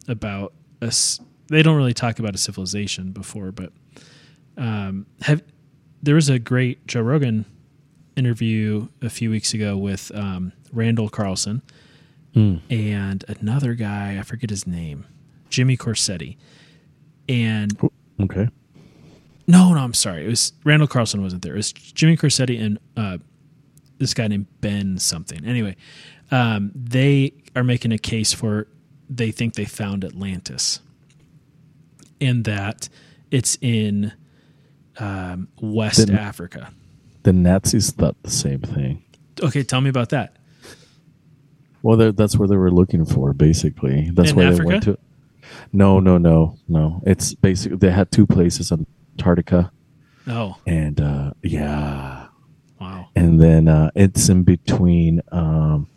[0.09, 3.73] about us they don't really talk about a civilization before but
[4.57, 5.43] um, have
[6.03, 7.45] there was a great joe rogan
[8.17, 11.62] interview a few weeks ago with um, Randall Carlson
[12.35, 12.61] Mm.
[12.71, 14.17] and another guy.
[14.19, 15.05] I forget his name.
[15.51, 16.38] Jimmy Corsetti,
[17.29, 17.79] and
[18.19, 18.49] Okay.
[19.47, 21.53] no, no, I'm sorry, it was Randall Carlson wasn't there.
[21.53, 23.19] It was Jimmy Corsetti and uh,
[23.99, 25.45] this guy named Ben something.
[25.45, 25.77] Anyway,
[26.31, 28.67] um, they are making a case for
[29.16, 30.81] they think they found Atlantis,
[32.20, 32.88] and that
[33.31, 34.12] it's in
[34.98, 36.72] um, West Didn't- Africa.
[37.25, 39.03] The Nazis thought the same thing.
[39.42, 40.37] Okay, tell me about that.
[41.83, 44.11] Well, that's where they were looking for, basically.
[44.12, 44.62] That's In where Africa?
[44.62, 44.98] they went to.
[45.72, 47.03] No, no, no, no.
[47.07, 49.72] It's basically they had two places, Antarctica
[50.29, 52.27] Oh, and uh, yeah,
[52.81, 53.09] wow.
[53.16, 55.88] and then uh, it's in between um,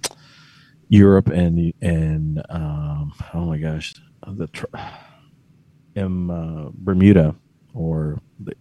[0.89, 3.93] Europe and and um, oh my gosh,
[4.27, 4.65] the tr-
[5.95, 7.35] in uh, Bermuda
[7.73, 8.53] or the,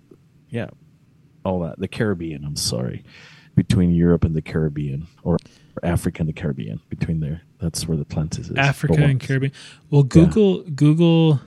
[0.49, 0.69] yeah,
[1.45, 2.45] all that the Caribbean.
[2.45, 3.05] I'm sorry,
[3.55, 6.81] between Europe and the Caribbean or, or Africa and the Caribbean.
[6.89, 8.57] Between there, that's where the Atlantis is.
[8.57, 9.53] Africa and Caribbean.
[9.91, 11.41] Well, Google Google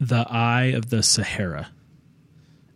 [0.00, 1.68] the Eye of the Sahara.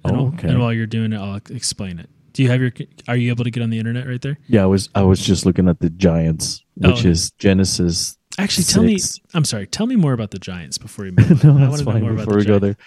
[0.05, 0.49] And, Oh, I'll- okay.
[0.49, 2.09] and while you're doing it, I'll explain it.
[2.41, 2.73] Do you have your?
[3.07, 4.39] Are you able to get on the internet right there?
[4.47, 7.09] Yeah, I was I was just looking at the giants, which Oh.
[7.11, 8.17] is Genesis.
[8.39, 8.99] Actually, tell me.
[9.35, 9.67] I'm sorry.
[9.67, 11.45] Tell me more about the Giants before you move.
[11.45, 11.61] no, on.
[11.69, 12.01] That's fine.
[12.01, 12.79] more Before we go there,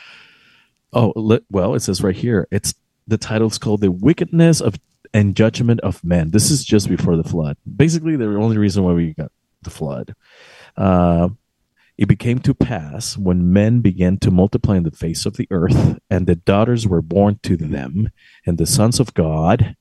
[0.91, 1.13] oh
[1.51, 2.47] well, it says right here.
[2.49, 2.73] It's
[3.05, 4.79] the title's called "The Wickedness of
[5.13, 7.55] and Judgment of Men." This is just before the flood.
[7.75, 10.15] Basically, the only reason why we got the flood.
[10.75, 11.29] Uh,
[11.97, 15.99] it became to pass when men began to multiply in the face of the earth,
[16.09, 18.09] and the daughters were born to them,
[18.45, 19.75] and the sons of God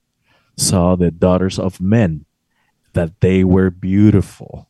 [0.56, 2.26] saw the daughters of men,
[2.92, 4.68] that they were beautiful.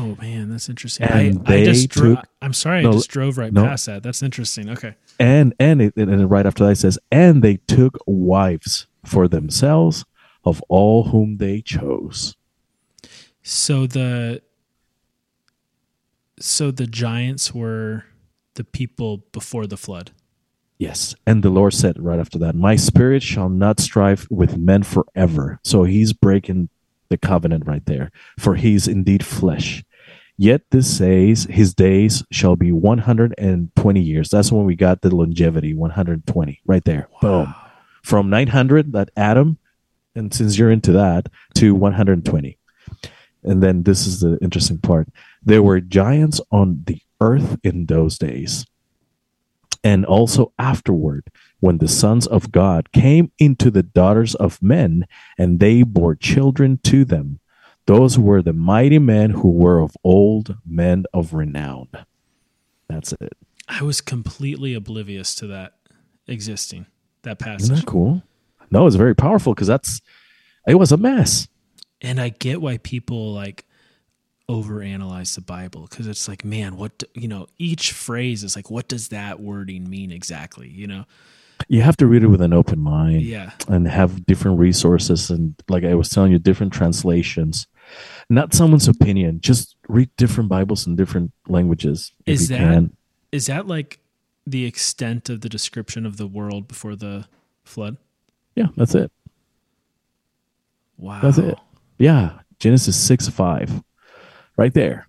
[0.00, 1.06] Oh man, that's interesting.
[1.06, 3.64] And I, I just dro- took- I'm sorry, No, I just drove right no.
[3.64, 4.02] past that.
[4.02, 4.70] That's interesting.
[4.70, 4.94] Okay.
[5.20, 10.04] and and it, and right after that it says and they took wives for themselves
[10.44, 12.34] of all whom they chose
[13.42, 14.42] So the
[16.40, 18.04] so the giants were
[18.54, 20.12] the people before the flood.
[20.78, 21.14] yes.
[21.26, 25.60] And the lord said right after that my spirit shall not strive with men forever.
[25.64, 26.68] So he's breaking
[27.10, 29.84] the covenant right there for he's indeed flesh.
[30.36, 34.28] Yet this says his days shall be 120 years.
[34.30, 37.08] That's when we got the longevity 120 right there.
[37.20, 37.54] Boom.
[38.02, 39.58] From 900 that Adam,
[40.16, 42.58] and since you're into that, to 120.
[43.44, 45.08] And then this is the interesting part.
[45.42, 48.66] There were giants on the earth in those days.
[49.82, 51.24] And also afterward,
[51.60, 56.78] when the sons of God came into the daughters of men, and they bore children
[56.84, 57.40] to them.
[57.86, 61.88] Those were the mighty men who were of old, men of renown.
[62.88, 63.36] That's it.
[63.68, 65.74] I was completely oblivious to that
[66.26, 66.86] existing
[67.22, 67.80] that Isn't passage.
[67.80, 68.22] that cool?
[68.70, 70.00] No, it's very powerful because that's
[70.66, 71.48] it was a mess.
[72.04, 73.64] And I get why people like
[74.48, 78.70] overanalyze the Bible because it's like, man, what do- you know, each phrase is like,
[78.70, 80.68] what does that wording mean exactly?
[80.68, 81.04] You know?
[81.68, 83.52] you have to read it with an open mind Yeah.
[83.68, 87.68] and have different resources and like i was telling you different translations
[88.28, 92.96] not someone's opinion just read different bibles in different languages Is that- can
[93.32, 94.00] Is that like
[94.46, 97.26] the extent of the description of the world before the
[97.64, 97.96] flood?
[98.56, 99.10] yeah that's it
[100.98, 101.20] Wow.
[101.22, 101.56] that's it
[101.98, 103.82] yeah genesis 6 5
[104.56, 105.08] right there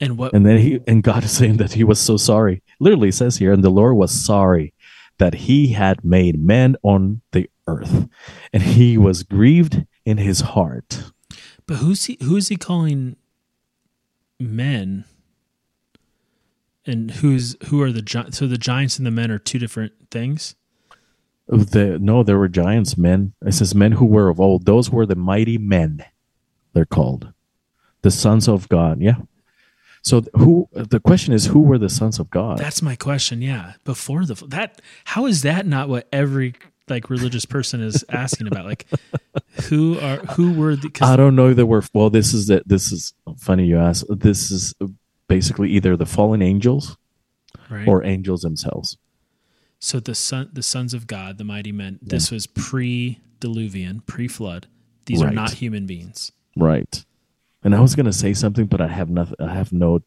[0.00, 3.08] And what and then he and god is saying that he was so sorry literally
[3.08, 4.72] it says here and the lord was sorry
[5.18, 8.08] that he had made man on the earth
[8.52, 11.12] and he was grieved in his heart
[11.66, 12.18] But who's he?
[12.20, 13.16] Who is he calling
[14.38, 15.04] men?
[16.84, 20.54] And who's who are the so the giants and the men are two different things.
[21.46, 23.34] The, no, there were giants, men.
[23.44, 24.64] It says men who were of old.
[24.64, 26.04] Those were the mighty men.
[26.72, 27.32] They're called
[28.02, 29.00] the sons of God.
[29.00, 29.16] Yeah.
[30.02, 30.68] So who?
[30.72, 32.58] The question is, who were the sons of God?
[32.58, 33.40] That's my question.
[33.40, 36.54] Yeah, before the that how is that not what every
[36.88, 38.66] like religious person is asking about?
[38.66, 38.86] Like
[39.68, 40.90] who are who were the?
[41.00, 41.82] I don't know there were.
[41.94, 42.68] Well, this is that.
[42.68, 44.04] This is funny you ask.
[44.10, 44.74] This is
[45.26, 46.98] basically either the fallen angels
[47.70, 47.88] right.
[47.88, 48.98] or angels themselves.
[49.84, 51.98] So the son the sons of God, the mighty men.
[52.00, 54.66] This was pre-diluvian, pre-flood.
[55.06, 56.32] These are not human beings.
[56.56, 57.04] Right.
[57.62, 59.36] And I was gonna say something, but I have nothing.
[59.40, 60.00] I have no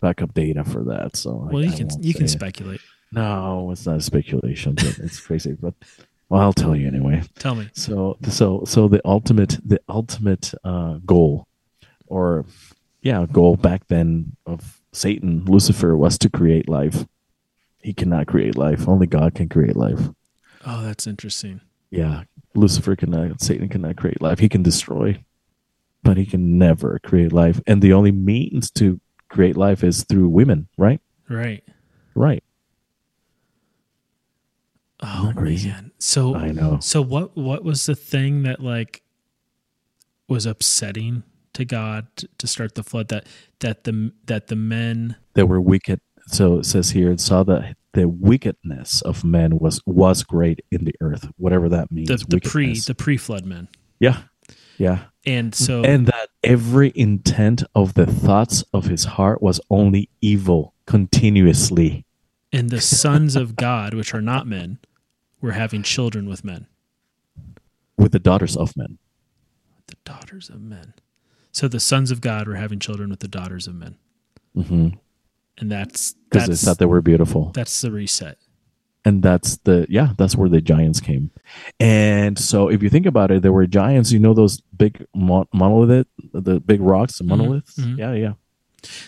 [0.00, 1.16] backup data for that.
[1.16, 2.28] So I- Well, you I can you can it.
[2.30, 2.80] speculate.
[3.12, 5.52] No, it's not a speculation, but it's crazy.
[5.60, 5.74] But
[6.28, 7.22] well, I'll tell you anyway.
[7.38, 7.68] Tell me.
[7.74, 11.46] So so so the ultimate the ultimate uh, goal,
[12.06, 12.44] or
[13.02, 17.06] yeah, goal back then of Satan, Lucifer was to create life.
[17.80, 18.88] He cannot create life.
[18.88, 20.00] Only God can create life.
[20.66, 21.60] Oh, that's interesting.
[21.90, 23.40] Yeah, Lucifer cannot.
[23.40, 24.38] Satan cannot create life.
[24.38, 25.22] He can destroy,
[26.02, 27.60] but he can never create life.
[27.66, 31.00] And the only means to create life is through women, right?
[31.28, 31.64] Right.
[32.14, 32.42] Right.
[35.00, 35.92] Oh man.
[35.98, 36.78] So I know.
[36.80, 39.02] So what what was the thing that like
[40.26, 43.26] was upsetting to God to start the flood that
[43.60, 46.00] that the that the men that were wicked.
[46.30, 50.84] So it says here, it saw that the wickedness of men was was great in
[50.84, 52.08] the earth, whatever that means.
[52.08, 53.68] the, the pre the pre flood men.
[53.98, 54.22] yeah,
[54.76, 60.10] yeah, And so and that every intent of the thoughts of his heart was only
[60.20, 62.04] evil continuously.
[62.52, 64.78] and the sons of God, which are not men,
[65.40, 66.66] were having children with men.
[67.96, 68.98] with the daughters of men.
[69.86, 70.94] The daughters of men.
[71.52, 73.96] So the sons of God were having children with the daughters of men.
[74.54, 74.92] Because
[75.58, 77.50] And that's because they thought they were beautiful.
[77.54, 78.38] that's the reset.
[79.04, 81.30] and that's the yeah that's where the giants came.
[81.80, 85.48] And so if you think about it there were giants you know those big mon-
[85.52, 87.76] monolith the big rocks the monoliths?
[87.78, 87.98] Mhm.
[87.98, 88.32] yeah yeah.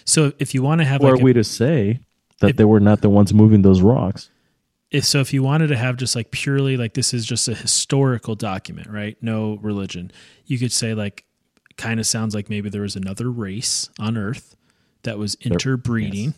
[0.04, 2.00] So if you want to have or like are a- we to say
[2.40, 4.30] that if- they were not the ones moving those rocks?
[4.90, 7.54] If so if you wanted to have just like purely like this is just a
[7.54, 9.16] historical document right?
[9.22, 10.10] No religion.
[10.46, 11.24] You could say like
[11.76, 14.56] kind of sounds like maybe there was another race on earth
[15.02, 16.34] that was interbreeding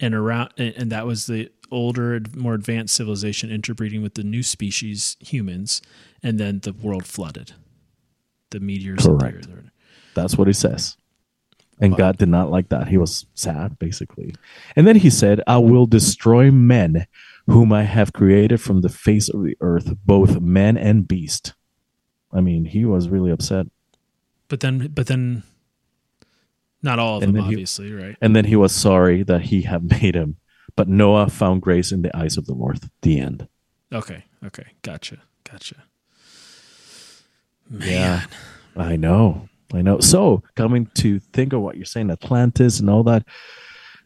[0.00, 5.16] and around and, that was the older more advanced civilization interbreeding with the new species
[5.20, 5.82] humans
[6.22, 7.52] and then the world flooded.
[8.50, 9.46] The meteors the Correct.
[10.14, 10.96] that's what he says.
[11.80, 11.98] And Wow.
[11.98, 12.88] god did not like that.
[12.88, 14.34] He was sad basically.
[14.76, 17.06] And then he said i will destroy men
[17.46, 21.54] whom i have created from the face of the earth both man and beast.
[22.32, 23.66] I mean he was really upset.
[24.48, 25.42] But then but then
[26.82, 29.42] not all of And them then he- obviously right And then he was sorry that
[29.42, 30.36] he had made him.
[30.76, 32.80] But Noah found grace in the eyes of the Lord.
[33.02, 33.48] The end.
[33.92, 35.76] okay okay gotcha gotcha
[37.70, 38.26] man Yeah.
[38.76, 39.48] I know.
[39.74, 39.98] I know.
[40.00, 43.24] So, coming to think of what you're saying, Atlantis and all that,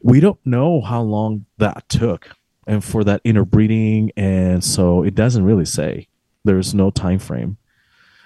[0.03, 2.31] we don't know how long that took
[2.67, 4.11] and for that interbreeding.
[4.17, 6.09] And so it doesn't really say.
[6.45, 7.59] There's no time frame.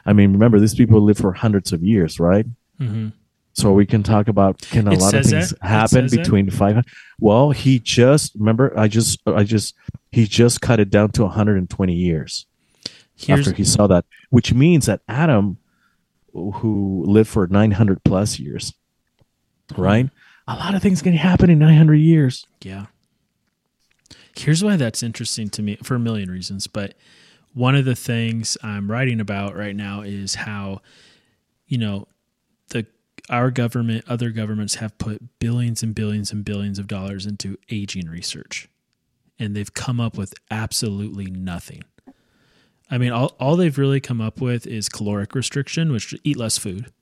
[0.06, 2.46] I mean, remember, these people live for hundreds of years, right?
[2.78, 3.08] hmm
[3.56, 5.62] So we can talk about can a It lot of things that?
[5.62, 6.84] Happen between five.
[7.18, 9.74] Well, he just remember I just I just
[10.12, 12.44] he just cut it down to 120 years
[13.16, 15.56] here's after he saw that, which means that Adam,
[16.34, 18.74] who lived for 900 plus years,
[19.74, 20.10] right?
[20.46, 22.46] A lot of things can happen in 900 years.
[22.60, 22.86] Yeah.
[24.36, 26.66] Here's why that's interesting to me for a million reasons.
[26.66, 26.94] But
[27.54, 30.82] one of the things I'm writing about right now is how,
[31.66, 32.06] you know,
[32.68, 32.86] the
[33.28, 38.08] our government, other governments have put billions and billions and billions of dollars into aging
[38.08, 38.68] research.
[39.38, 41.82] And they've come up with absolutely nothing.
[42.90, 46.56] I mean, all, all they've really come up with is caloric restriction, which eat less
[46.56, 46.92] food,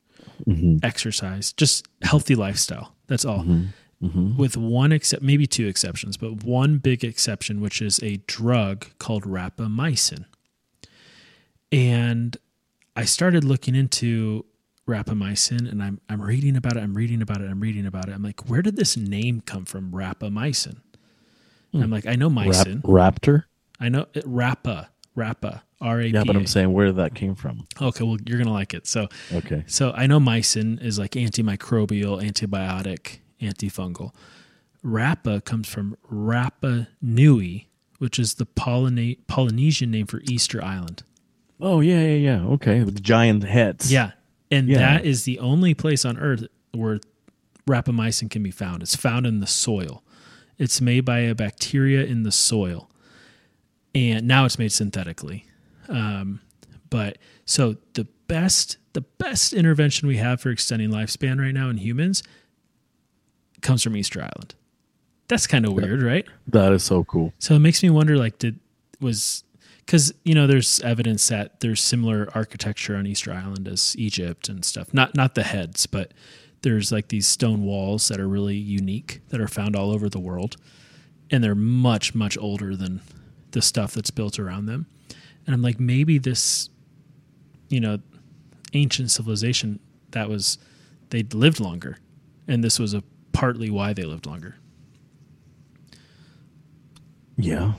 [0.46, 0.84] mm-hmm.
[0.84, 2.94] exercise, just healthy lifestyle.
[3.06, 4.06] That's all mm-hmm.
[4.06, 4.37] Mm-hmm.
[4.37, 9.24] with one except maybe two exceptions, but one big exception, which is a drug called
[9.24, 10.24] rapamycin.
[11.70, 12.37] And
[12.96, 14.46] I started looking into
[14.87, 18.12] rapamycin and I'm I'm reading about it, I'm reading about it, I'm reading about it.
[18.12, 20.77] I'm like, where did this name come from, rapamycin?
[21.73, 21.92] I'm hmm.
[21.92, 22.83] like, I know Rap- mycin.
[22.83, 23.44] raptor?
[23.81, 26.11] I know it, rapa, rapa, R A P.
[26.11, 27.66] Yeah, but I'm saying where that came from.
[27.81, 28.87] Okay, well, you're gonna like it.
[28.87, 29.64] So Okay.
[29.66, 34.12] so I know mycin is like antimicrobial, antibiotic, antifungal.
[34.85, 37.68] Rapa comes from Rapa Nui,
[37.99, 41.03] which is the Polyna- Polynesian name for Easter Island.
[41.61, 42.44] Oh, yeah, yeah, yeah.
[42.44, 42.83] Okay.
[42.85, 43.90] With giant heads.
[43.90, 44.11] Yeah.
[44.50, 44.78] And Yeah.
[44.78, 47.00] that is the only place on earth where
[47.68, 48.83] rapamycin can be found.
[48.83, 50.02] It's found in the soil.
[50.59, 52.90] It's made by a bacteria in the soil.
[53.94, 55.46] And now it's made synthetically.
[55.88, 56.40] Um,
[56.90, 61.78] but so the best the best intervention we have for extending lifespan right now in
[61.78, 62.22] humans
[63.61, 64.54] comes from Easter Island.
[65.26, 66.24] That's kind of weird, right?
[66.46, 67.33] That is so cool.
[67.40, 68.61] So it makes me wonder, like, did
[69.00, 69.42] was
[69.85, 74.64] because you know there's evidence that there's similar architecture on Easter Island as Egypt and
[74.64, 74.93] stuff.
[74.95, 76.12] Not not the heads, but
[76.62, 80.18] there's like these stone walls that are really unique that are found all over the
[80.18, 80.57] world,
[81.30, 83.01] and they're much much older than
[83.51, 84.87] the stuff that's built around them.
[85.47, 86.70] And I'm like, maybe this,
[87.68, 87.99] you know,
[88.72, 89.78] ancient civilization
[90.12, 90.59] that was
[91.11, 91.99] they lived longer,
[92.49, 94.57] and this was a partly why they lived longer.
[97.37, 97.74] Yeah.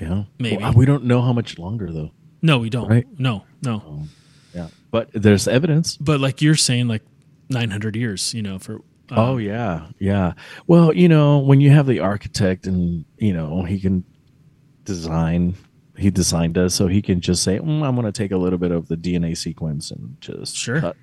[0.00, 0.24] Yeah.
[0.38, 0.56] Maybe.
[0.58, 2.10] Well, we don't know how much longer, though.
[2.42, 2.88] No, we don't.
[2.88, 3.06] Right.
[3.18, 4.04] No, no.
[4.54, 4.68] Yeah.
[4.90, 5.96] But there's evidence.
[5.96, 7.02] But like you're saying, like
[7.50, 8.74] 900 years, you know, for
[9.10, 10.34] um, Oh yeah, yeah.
[10.66, 14.04] Well, you know, when you have the architect and you know he can
[14.84, 15.54] design,
[15.96, 18.58] he designed us, so he can just say, mm, "I'm going to take a little
[18.58, 20.80] bit of the DNA sequence and just Sure.
[20.80, 20.96] cut,"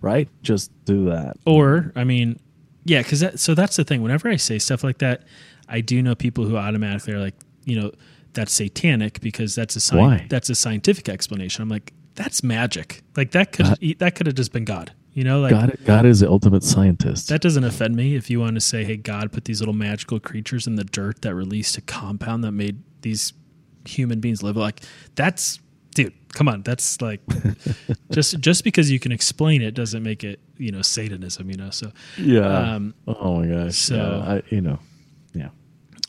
[0.00, 0.28] right?
[0.42, 1.36] Just do that.
[1.46, 2.38] or I mean,
[2.84, 4.02] Yeah, because that, so that's the thing.
[4.02, 5.22] Whenever I say stuff like that,
[5.68, 7.92] I do know people who automatically are like, you know,
[8.34, 10.26] that's satanic because that's a sci- Why?
[10.28, 11.62] that's a scientific explanation.
[11.62, 13.02] I'm like, that's magic.
[13.16, 13.66] Like that could
[13.98, 14.92] that could have just been God.
[15.14, 17.28] You know, like God, God is the ultimate scientist.
[17.28, 18.14] that doesn't offend me.
[18.14, 21.22] If you want to say, hey, God put these little magical creatures in the dirt
[21.22, 23.32] that released a compound that made these
[23.84, 24.80] human beings live, like
[25.16, 25.58] that's
[25.94, 27.20] dude, come on, that's like
[28.12, 31.50] just just because you can explain it doesn't make it you know Satanism.
[31.50, 32.74] You know, so yeah.
[32.74, 33.76] um, oh my gosh.
[33.76, 34.78] so- yeah, I, you know,
[35.34, 35.48] yeah.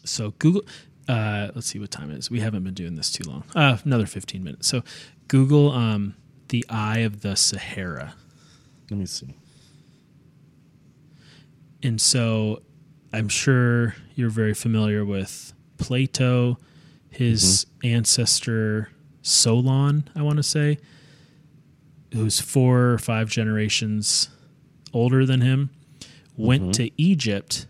[0.05, 0.63] So Google,
[1.09, 2.29] uh, let's see what time it is.
[2.29, 3.43] We haven't been doing this too long.
[3.55, 4.67] Uh, another 15 minutes.
[4.67, 4.83] So
[5.27, 6.15] Google um,
[6.49, 8.13] the Eye of the Sahara.
[8.91, 9.35] Let me see.
[11.81, 12.61] And so
[13.11, 16.59] I'm sure you're very familiar with Plato,
[17.09, 18.89] his ancestor
[19.21, 20.77] Solon, I want to say,
[22.13, 24.29] who's four or five generations
[24.93, 25.69] older than him,
[26.37, 27.65] went to Egypt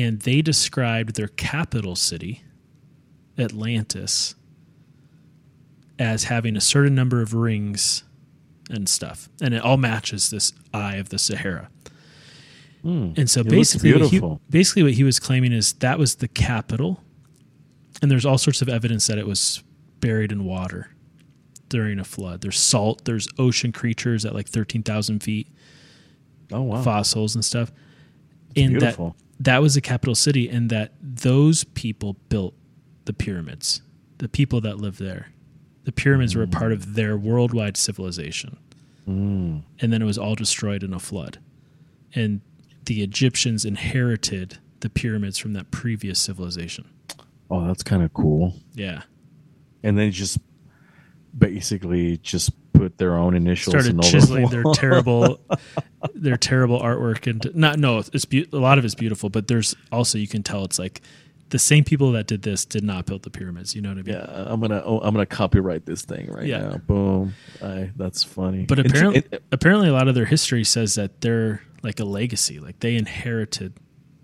[0.00, 2.42] and they described their capital city,
[3.38, 4.34] Atlantis,
[5.98, 8.04] as having a certain number of rings
[8.70, 9.28] and stuff.
[9.42, 11.68] And it all matches this eye of the Sahara.
[12.82, 13.12] Hmm.
[13.16, 17.02] And so basically, what he, basically what he was claiming is that was the capital,
[18.00, 19.62] and there's all sorts of evidence that it was
[20.00, 20.88] buried in water
[21.68, 22.40] during a flood.
[22.40, 25.48] There's salt, there's ocean creatures at like thirteen thousand feet,
[26.50, 26.80] Oh wow.
[26.82, 27.70] fossils and stuff,
[28.56, 29.14] and beautiful.
[29.18, 32.54] that that was the capital city, and that those people built
[33.06, 33.82] the pyramids.
[34.18, 35.28] The people that lived there,
[35.84, 38.58] the pyramids were a part of their worldwide civilization
[39.08, 39.62] Mm.
[39.80, 41.38] and then it was all destroyed in a flood.
[42.14, 42.42] And
[42.84, 46.88] the Egyptians inherited the pyramids from that previous civilization.
[47.50, 48.54] Oh, that's kind of cool.
[48.74, 49.02] Yeah.
[49.82, 50.38] And then just
[51.36, 52.50] basically just
[52.80, 55.40] put their own initials Started all chiseling the their terrible
[56.14, 59.74] their terrible artwork and not no, it's be- a lot of it's beautiful, but there's
[59.92, 61.00] also you can tell it's like
[61.50, 64.02] the same people that did this did not build the pyramids, you know what I
[64.02, 64.14] mean?
[64.14, 66.58] Yeah, I'm gonna oh, I'm gonna copyright this thing right Yeah.
[66.60, 66.76] now.
[66.78, 67.34] Boom.
[67.62, 68.66] I, that's funny.
[68.66, 72.60] But apparently it- apparently a lot of their history says that they're like a legacy,
[72.60, 73.72] like they inherited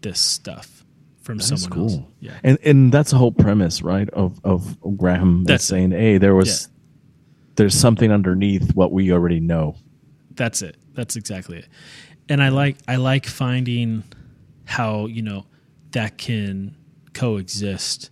[0.02, 0.84] this stuff
[1.22, 1.90] from That's someone cool.
[1.98, 2.06] else.
[2.20, 2.38] Yeah.
[2.44, 4.08] and and that's the whole premise, right?
[4.10, 6.68] Of of Graham that's That's- saying, hey, there was
[7.56, 9.76] there's something underneath what we already know.
[10.32, 10.76] That's it.
[10.94, 11.68] That's exactly it.
[12.28, 14.04] And I like I like finding
[14.64, 15.46] how, you know,
[15.92, 16.76] that can
[17.14, 18.10] coexist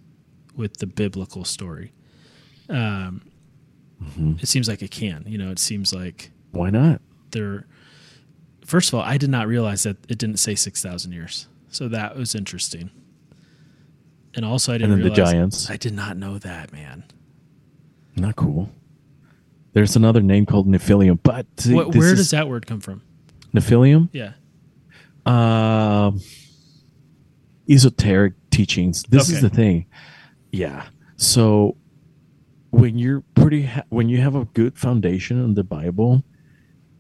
[0.57, 1.93] with the biblical story.
[2.69, 3.23] Um
[4.41, 5.25] it seems like it can.
[5.27, 7.01] You know, it seems like Why not?
[7.31, 7.67] there
[8.65, 11.49] first of all, I did not realize that it didn't say six thousand years.
[11.69, 12.91] So that was interesting.
[14.35, 15.71] And also I didn't And then the giants.
[15.71, 17.05] I did not know that, man.
[18.17, 18.71] Not cool.
[19.75, 23.03] There's another name called Nephilim, but What, where does that word come from?
[23.53, 24.09] Nephilim?
[24.13, 24.33] Yeah.
[25.27, 26.21] um,
[27.69, 29.03] esoteric teachings.
[29.05, 29.37] This Okay.
[29.37, 29.87] is the thing.
[30.53, 30.87] Yeah.
[31.17, 31.77] So
[32.71, 36.23] when you're pretty, ha- when you have a good foundation in the Bible,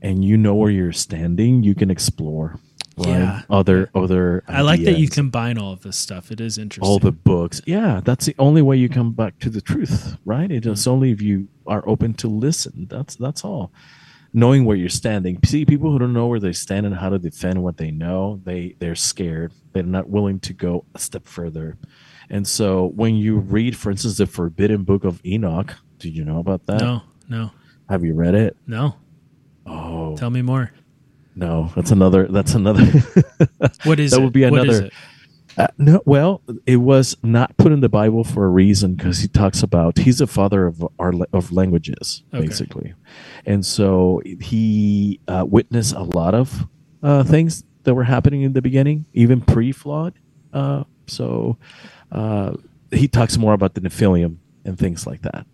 [0.02, 2.58] and you know where you're standing, you can explore.
[2.96, 3.42] Yeah.
[3.50, 4.44] Other other.
[4.46, 6.30] I like that you combine all of this stuff.
[6.30, 6.88] It is interesting.
[6.88, 7.60] all the books.
[7.66, 10.48] Yeah, that's the only way you come back to the truth, right?
[10.48, 10.70] Mm-hmm.
[10.70, 12.86] It's only if you are open to listen.
[12.88, 13.72] That's that's all.
[14.32, 15.38] Knowing where you're standing.
[15.44, 18.40] See, people who don't know where they stand and how to defend what they know,
[18.44, 19.52] they they're scared.
[19.72, 21.76] They're not willing to go a step further.
[22.30, 26.38] And so, when you read, for instance, the Forbidden Book of Enoch, did you know
[26.38, 26.80] about that?
[26.80, 27.50] no, no,
[27.88, 28.56] Have you read it?
[28.66, 28.96] no.
[29.66, 30.72] Oh Tell me more.
[31.36, 32.26] No, that's another.
[32.28, 32.84] That's another.
[33.84, 34.24] What is That it?
[34.24, 34.90] would be another-?
[35.56, 39.28] Uh, no, well, it was not put in the Bible for a reason because he
[39.28, 42.44] talks about he's the father of our of languages, Okay.
[42.46, 42.94] basically,
[43.46, 46.66] and so he uh, witnessed a lot of
[47.04, 50.14] uh, things that were happening in the beginning, even pre-flood.
[50.52, 51.56] Uh, so
[52.10, 52.54] uh,
[52.90, 55.46] he talks more about the Nephilim and things like that.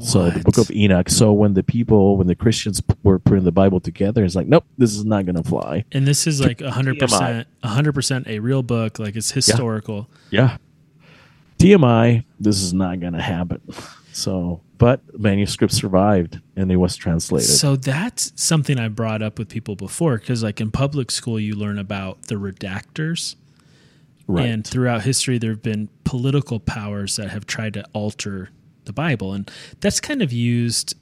[0.00, 1.08] So the Book of Enoch.
[1.08, 4.64] So when the people, when the Christians were putting the Bible together, it's like, nope,
[4.78, 5.84] this is not going to fly.
[5.92, 7.68] and this is like hundred percent, TMI.
[7.68, 8.98] hundred percent a real book.
[8.98, 10.08] Like it's historical.
[10.30, 10.56] Yeah.
[11.58, 13.60] TMI, this is not going to happen.
[14.12, 17.48] So, but manuscript survived and it was translated.
[17.48, 21.54] So that's something I brought up with people before because, like in public school, you
[21.54, 23.36] learn about the redactors,
[24.26, 24.46] right.
[24.46, 28.50] and throughout history, there have been political powers that have tried to alter
[28.84, 30.96] the Bible, and that's kind of used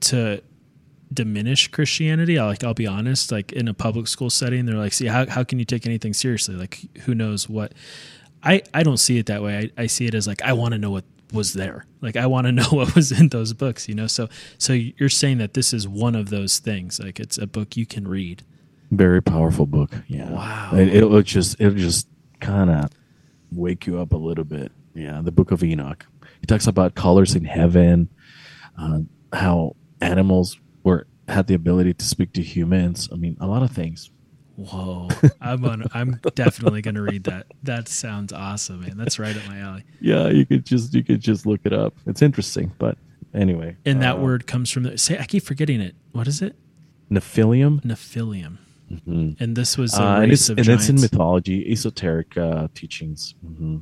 [0.00, 0.42] to
[1.12, 2.38] diminish Christianity.
[2.38, 5.28] I like I'll be honest, like in a public school setting, they're like, see, how
[5.28, 6.54] how can you take anything seriously?
[6.54, 7.72] Like who knows what
[8.42, 9.70] I, I don't see it that way.
[9.76, 11.84] I, I see it as like I want to know what was there.
[12.00, 14.06] Like I want to know what was in those books, you know.
[14.06, 17.00] So so you're saying that this is one of those things.
[17.00, 18.42] Like it's a book you can read
[18.90, 19.90] Very powerful book.
[20.08, 20.30] Yeah.
[20.30, 20.70] Wow.
[20.74, 22.08] It, it'll just it'll just
[22.40, 22.90] kind of
[23.52, 24.72] wake you up a little bit.
[24.94, 25.20] Yeah.
[25.22, 26.06] The Book of Enoch.
[26.40, 28.08] He talks about colors in heaven,
[28.78, 29.00] uh,
[29.32, 33.08] how animals were had the ability to speak to humans.
[33.12, 34.10] I mean, a lot of things.
[34.56, 35.08] Whoa.
[35.40, 37.46] I'm on I'm definitely gonna read that.
[37.62, 38.96] That sounds awesome, man.
[38.96, 39.84] That's right up my alley.
[40.00, 41.94] Yeah, you could just you could just look it up.
[42.06, 42.98] It's interesting, but
[43.32, 43.76] anyway.
[43.86, 45.94] And that uh, word comes from the say I keep forgetting it.
[46.12, 46.56] What is it?
[47.10, 47.80] Nephilim.
[47.82, 48.58] Nephilium.
[48.92, 49.40] Mhm.
[49.40, 53.34] And this was Uh, and it's, and it's in mythology, esoteric uh, teachings.
[53.44, 53.78] hmm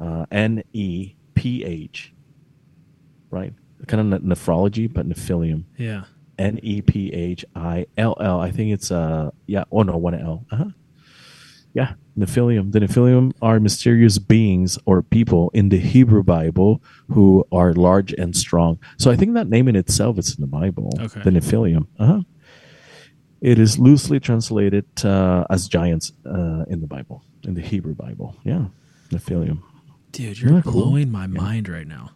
[0.00, 2.12] Uh, N E P H,
[3.30, 3.52] right?
[3.86, 5.64] Kind of nephrology, but Nephilium.
[5.76, 6.02] yeah.
[6.38, 8.38] N E P H I L L.
[8.40, 9.64] I think it's uh yeah.
[9.72, 10.44] Oh no, one L.
[10.52, 10.70] Uh huh.
[11.74, 12.72] Yeah, Nephilium.
[12.72, 16.82] The Nephilium are mysterious beings or people in the Hebrew Bible
[17.14, 18.78] who are large and strong.
[18.98, 20.90] So I think that name in itself is in the Bible.
[21.00, 21.22] Okay.
[21.22, 21.86] The Nephilium.
[21.98, 22.20] Uh huh.
[23.40, 28.34] It is loosely translated uh, as giants uh, in the Bible, in the Hebrew Bible.
[28.44, 28.64] Yeah,
[29.10, 29.58] Nephilium.
[30.12, 30.72] Dude, you're cool?
[30.72, 32.10] blowing my mind right now.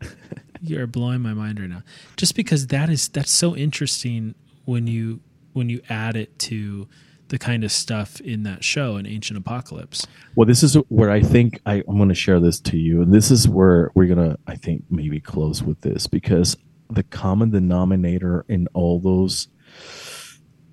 [0.60, 1.82] you're blowing my mind right now.
[2.16, 4.34] Just because that is that's so interesting
[4.64, 5.20] when you
[5.52, 6.88] when you add it to
[7.28, 10.06] the kind of stuff in that show in Ancient Apocalypse.
[10.36, 13.12] Well, this is where I think I, I'm going to share this to you, and
[13.12, 16.56] this is where we're going to, I think, maybe close with this because
[16.88, 19.48] the common denominator in all those,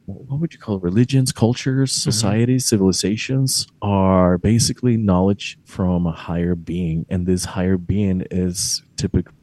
[0.05, 6.55] what would you call it, religions, cultures, societies, civilizations, are basically knowledge from a higher
[6.55, 9.33] being, and this higher being is typically.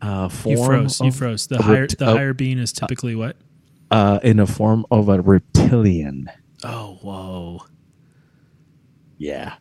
[0.00, 1.00] Uh, You form froze.
[1.00, 1.46] You froze.
[1.46, 3.36] The higher rept- the uh, higher being is typically what?
[3.90, 6.28] uh, in a form of a reptilian.
[6.64, 7.60] Oh, whoa.
[9.18, 9.54] Yeah.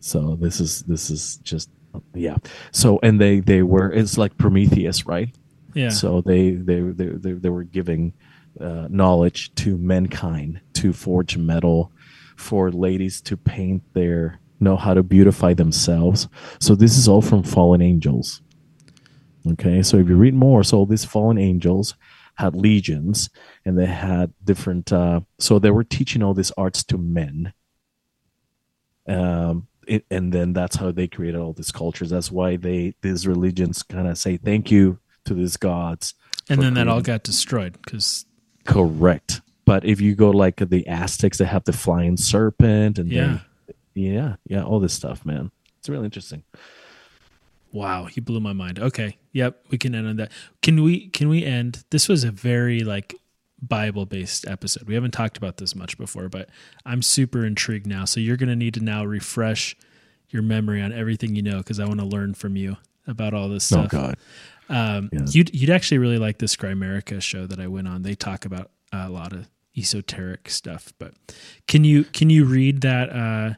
[0.00, 1.70] So this is this is just
[2.14, 2.36] yeah.
[2.70, 5.34] So and they they were it's like Prometheus, right?
[5.76, 5.90] Yeah.
[5.90, 8.14] So they they they they, they were giving
[8.60, 11.92] uh, knowledge to mankind to forge metal,
[12.36, 16.28] for ladies to paint their know how to beautify themselves.
[16.60, 18.40] So this is all from fallen angels.
[19.46, 21.94] Okay, so if you read more, so these fallen angels
[22.36, 23.30] had legions
[23.64, 27.52] and they had different uh, so they were teaching all these arts to men
[29.08, 33.26] um it, and then that's how they created all these cultures that's why they these
[33.26, 36.14] religions kind of say thank you to these gods
[36.48, 38.24] and then that all got destroyed because
[38.64, 43.26] correct but if you go like the aztecs they have the flying serpent and Yeah.
[43.26, 46.42] then yeah yeah all this stuff man it's really interesting
[47.72, 48.78] wow, he blew my mind.
[48.78, 50.32] Okay, yep, we can end on that.
[50.62, 51.08] Can we?
[51.08, 51.84] Can we end?
[51.90, 53.14] This was a very like
[53.60, 54.84] Bible based episode.
[54.84, 56.48] We haven't talked about this much before, but
[56.86, 58.04] I'm super intrigued now.
[58.06, 59.76] So you're going to need to now refresh
[60.30, 63.48] your memory on everything you know because I want to learn from you about all
[63.48, 63.90] this oh stuff.
[63.90, 64.16] god
[64.68, 65.20] Um, Yeah.
[65.28, 68.02] You'd you'd actually really like this Grimerica show that I went on.
[68.02, 70.92] They talk about a lot of esoteric stuff.
[70.98, 71.14] But
[71.68, 73.54] can you can you read that uh,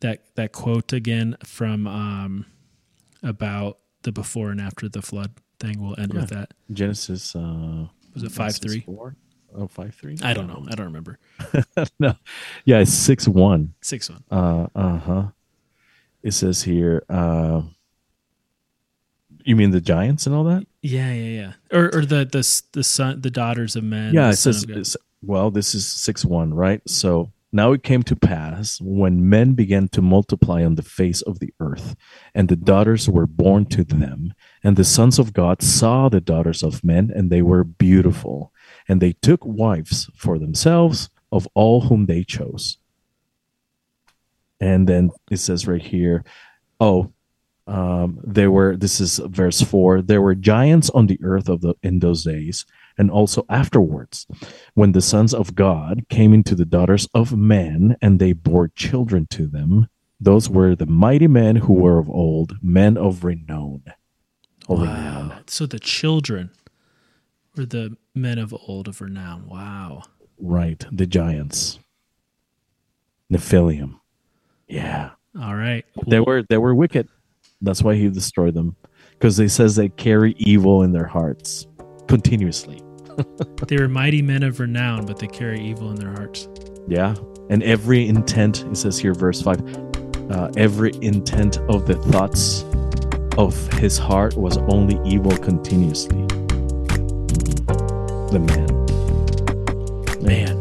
[0.00, 2.46] that that quote again from um,
[3.22, 5.80] about the before and after the flood thing?
[5.82, 6.52] We'll end with that.
[6.72, 8.80] genesis uh Was it five Genesis three?
[8.82, 9.16] four?
[9.54, 10.16] Oh, five three?
[10.22, 10.64] I don't know.
[10.70, 11.18] I don't remember.
[11.98, 12.14] no
[12.64, 14.22] yeah it's six one Six one.
[14.30, 15.22] Uh uh huh.
[16.22, 17.04] It says here.
[17.08, 17.62] Uh,
[19.46, 20.66] you mean the giants and all that?
[20.82, 21.52] Yeah, yeah, yeah.
[21.78, 24.12] Or or the the the son the daughters of men.
[24.12, 24.66] yeah, it says.
[25.22, 26.82] well, this is six one, right?
[26.86, 31.38] So now it came to pass when men began to multiply on the face of
[31.38, 31.94] the earth,
[32.34, 34.34] and the daughters were born to them,
[34.64, 38.52] and the sons of God saw the daughters of men, and they were beautiful,
[38.88, 42.78] and they took wives for themselves of all whom they chose.
[44.60, 46.24] And then it says right here,
[46.80, 47.12] oh,
[47.66, 48.76] um, there were.
[48.76, 50.02] This is verse four.
[50.02, 52.64] There were giants on the earth of the in those days,
[52.96, 54.26] and also afterwards,
[54.74, 59.26] when the sons of God came into the daughters of men, and they bore children
[59.30, 59.88] to them.
[60.20, 63.82] Those were the mighty men who were of old, men of renown.
[64.68, 65.28] Of renown.
[65.28, 65.38] Wow.
[65.46, 66.50] So the children
[67.54, 69.46] were the men of old of renown.
[69.46, 70.04] Wow.
[70.38, 71.78] Right, the giants.
[73.30, 74.00] Nephilim.
[74.68, 75.10] Yeah.
[75.38, 75.84] All right.
[76.06, 77.08] They were they were wicked.
[77.60, 78.76] That's why he destroyed them.
[79.12, 81.66] Because they says they carry evil in their hearts
[82.08, 82.82] continuously.
[83.66, 86.48] They were mighty men of renown, but they carry evil in their hearts.
[86.86, 87.14] Yeah.
[87.48, 92.64] And every intent, it says here, verse 5, uh, every intent of the thoughts
[93.38, 96.26] of his heart was only evil continuously.
[98.30, 98.66] The man.
[100.22, 100.58] Man.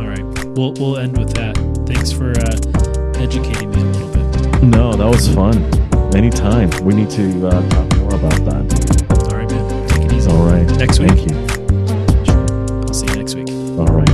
[0.00, 0.46] All right.
[0.56, 1.56] We'll we'll end with that.
[1.86, 4.62] Thanks for uh, educating me a little bit.
[4.62, 5.85] No, that was fun.
[6.16, 6.70] Anytime.
[6.82, 9.30] We need to uh, talk more about that.
[9.30, 9.88] All right, man.
[9.88, 10.30] Take it easy.
[10.30, 10.66] All right.
[10.78, 11.10] Next week.
[11.10, 11.36] Thank you.
[12.88, 13.50] I'll see you next week.
[13.78, 14.05] All right.